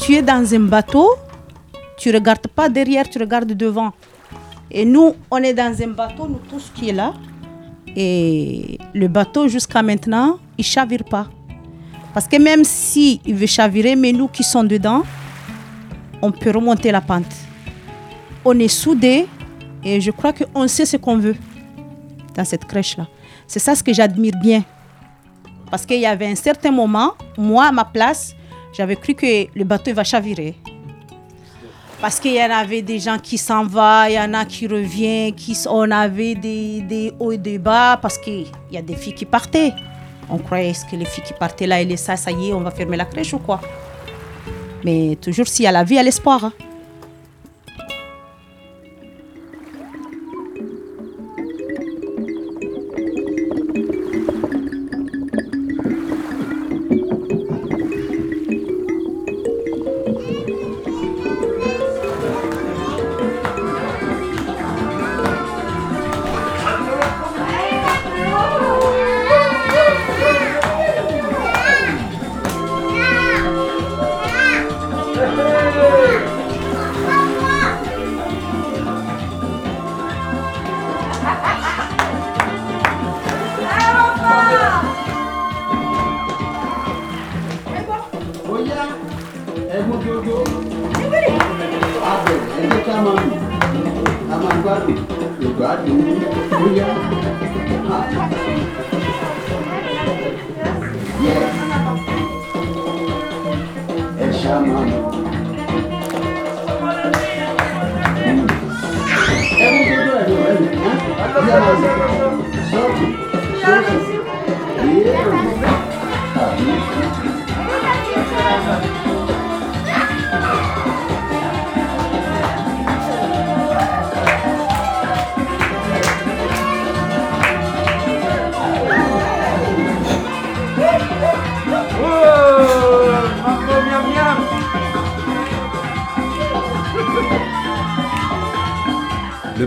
tu 0.05 0.15
es 0.15 0.23
dans 0.23 0.53
un 0.53 0.61
bateau, 0.61 1.15
tu 1.97 2.11
regardes 2.11 2.49
pas 2.49 2.69
derrière, 2.69 3.09
tu 3.09 3.19
regardes 3.21 3.53
devant. 3.53 3.93
Et 4.75 4.87
nous, 4.87 5.15
on 5.31 5.37
est 5.37 5.53
dans 5.53 5.77
un 5.83 5.89
bateau, 5.89 6.27
nous 6.27 6.41
tous 6.49 6.73
qui 6.75 6.89
est 6.89 6.95
là. 6.95 7.13
Et 7.95 8.79
le 8.95 9.07
bateau, 9.07 9.47
jusqu'à 9.47 9.83
maintenant, 9.83 10.39
il 10.57 10.65
chavire 10.65 11.05
pas. 11.05 11.27
Parce 12.15 12.27
que 12.27 12.37
même 12.37 12.65
si 12.65 13.21
il 13.27 13.35
veut 13.35 13.47
chavirer, 13.47 13.97
mais 13.97 14.13
nous 14.13 14.29
qui 14.29 14.43
sommes 14.43 14.69
dedans, 14.69 15.03
on 16.23 16.33
peut 16.33 16.51
remonter 16.51 16.91
la 16.91 17.03
pente. 17.03 17.35
On 18.47 18.59
est 18.59 18.69
soudés 18.69 19.27
et 19.85 20.01
je 20.01 20.11
crois 20.11 20.33
qu'on 20.33 20.67
sait 20.69 20.87
ce 20.87 20.97
qu'on 20.97 21.19
veut 21.19 21.37
dans 22.35 22.45
cette 22.45 22.65
crèche-là. 22.65 23.07
C'est 23.47 23.59
ça 23.59 23.75
ce 23.75 23.83
que 23.83 23.93
j'admire 23.93 24.35
bien. 24.43 24.65
Parce 25.71 25.85
qu'il 25.85 26.01
y 26.01 26.07
avait 26.07 26.29
un 26.29 26.35
certain 26.35 26.71
moment, 26.71 27.13
moi, 27.37 27.67
à 27.67 27.73
ma 27.73 27.85
place, 27.85 28.35
j'avais 28.75 28.97
cru 28.97 29.15
que 29.15 29.47
le 29.55 29.65
bateau 29.65 29.93
va 29.93 30.05
chavirer. 30.05 30.55
Parce 32.03 32.19
qu'il 32.19 32.33
y 32.35 32.43
en 32.43 32.51
avait 32.51 32.83
des 32.83 32.99
gens 32.99 33.17
qui 33.17 33.39
s'en 33.39 33.65
vont, 33.65 34.07
il 34.09 34.15
y 34.15 34.19
en 34.19 34.35
a 34.35 34.45
qui 34.45 34.67
reviennent, 34.67 35.33
qui, 35.37 35.57
on 35.71 35.89
avait 35.89 36.35
des, 36.35 37.13
hauts 37.21 37.31
et 37.31 37.39
des 37.39 37.59
bas, 37.59 37.97
parce 38.03 38.19
qu'il 38.19 38.49
y 38.73 38.77
a 38.77 38.83
des 38.83 38.97
filles 38.97 39.15
qui 39.15 39.25
partaient. 39.25 39.73
On 40.29 40.39
croyait 40.39 40.73
que 40.91 40.97
les 40.97 41.05
filles 41.05 41.23
qui 41.23 41.33
partaient 41.33 41.69
là, 41.69 41.81
et 41.81 41.97
ça, 41.97 42.17
ça 42.17 42.33
y 42.33 42.49
est, 42.49 42.53
on 42.53 42.61
va 42.61 42.73
fermer 42.73 42.97
la 42.97 43.05
crèche 43.05 43.35
ou 43.35 43.39
quoi? 43.39 43.61
Mais 44.85 45.17
toujours 45.21 45.47
s'il 45.47 45.65
y 45.65 45.69
a 45.69 45.71
la 45.71 45.85
vie, 45.85 45.95
il 45.95 45.99
y 45.99 46.01
a 46.01 46.03
l'espoir. 46.03 46.47
hein. 46.47 46.53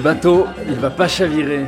Bateau, 0.06 0.46
il 0.68 0.76
va 0.76 0.92
pas 0.92 1.08
chavirer. 1.08 1.66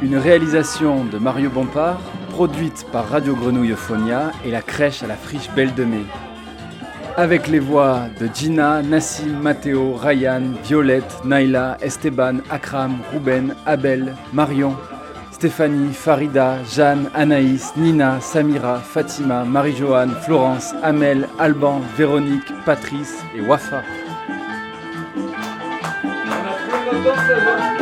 Une 0.00 0.16
réalisation 0.16 1.04
de 1.04 1.18
Mario 1.18 1.50
Bompard, 1.50 1.98
produite 2.30 2.86
par 2.92 3.08
Radio 3.08 3.34
Grenouille 3.34 3.72
Euphonia 3.72 4.30
et 4.46 4.52
la 4.52 4.62
crèche 4.62 5.02
à 5.02 5.08
la 5.08 5.16
friche 5.16 5.50
Belle 5.56 5.74
de 5.74 5.82
Mai. 5.82 6.04
Avec 7.16 7.48
les 7.48 7.58
voix 7.58 8.02
de 8.20 8.28
Gina, 8.32 8.80
Nassim, 8.80 9.40
Matteo, 9.42 9.94
Ryan, 9.94 10.42
Violette, 10.62 11.22
Naila, 11.24 11.76
Esteban, 11.82 12.36
Akram, 12.48 12.98
Ruben, 13.12 13.56
Abel, 13.66 14.14
Marion, 14.32 14.76
Stéphanie, 15.32 15.92
Farida, 15.92 16.58
Jeanne, 16.72 17.10
Anaïs, 17.12 17.72
Nina, 17.76 18.20
Samira, 18.20 18.78
Fatima, 18.78 19.42
Marie-Joanne, 19.42 20.14
Florence, 20.24 20.74
Amel, 20.84 21.26
Alban, 21.40 21.80
Véronique, 21.98 22.52
Patrice 22.64 23.18
et 23.36 23.40
Wafa. 23.40 23.82
todos 27.04 27.18
os 27.18 27.26
seus. 27.26 27.73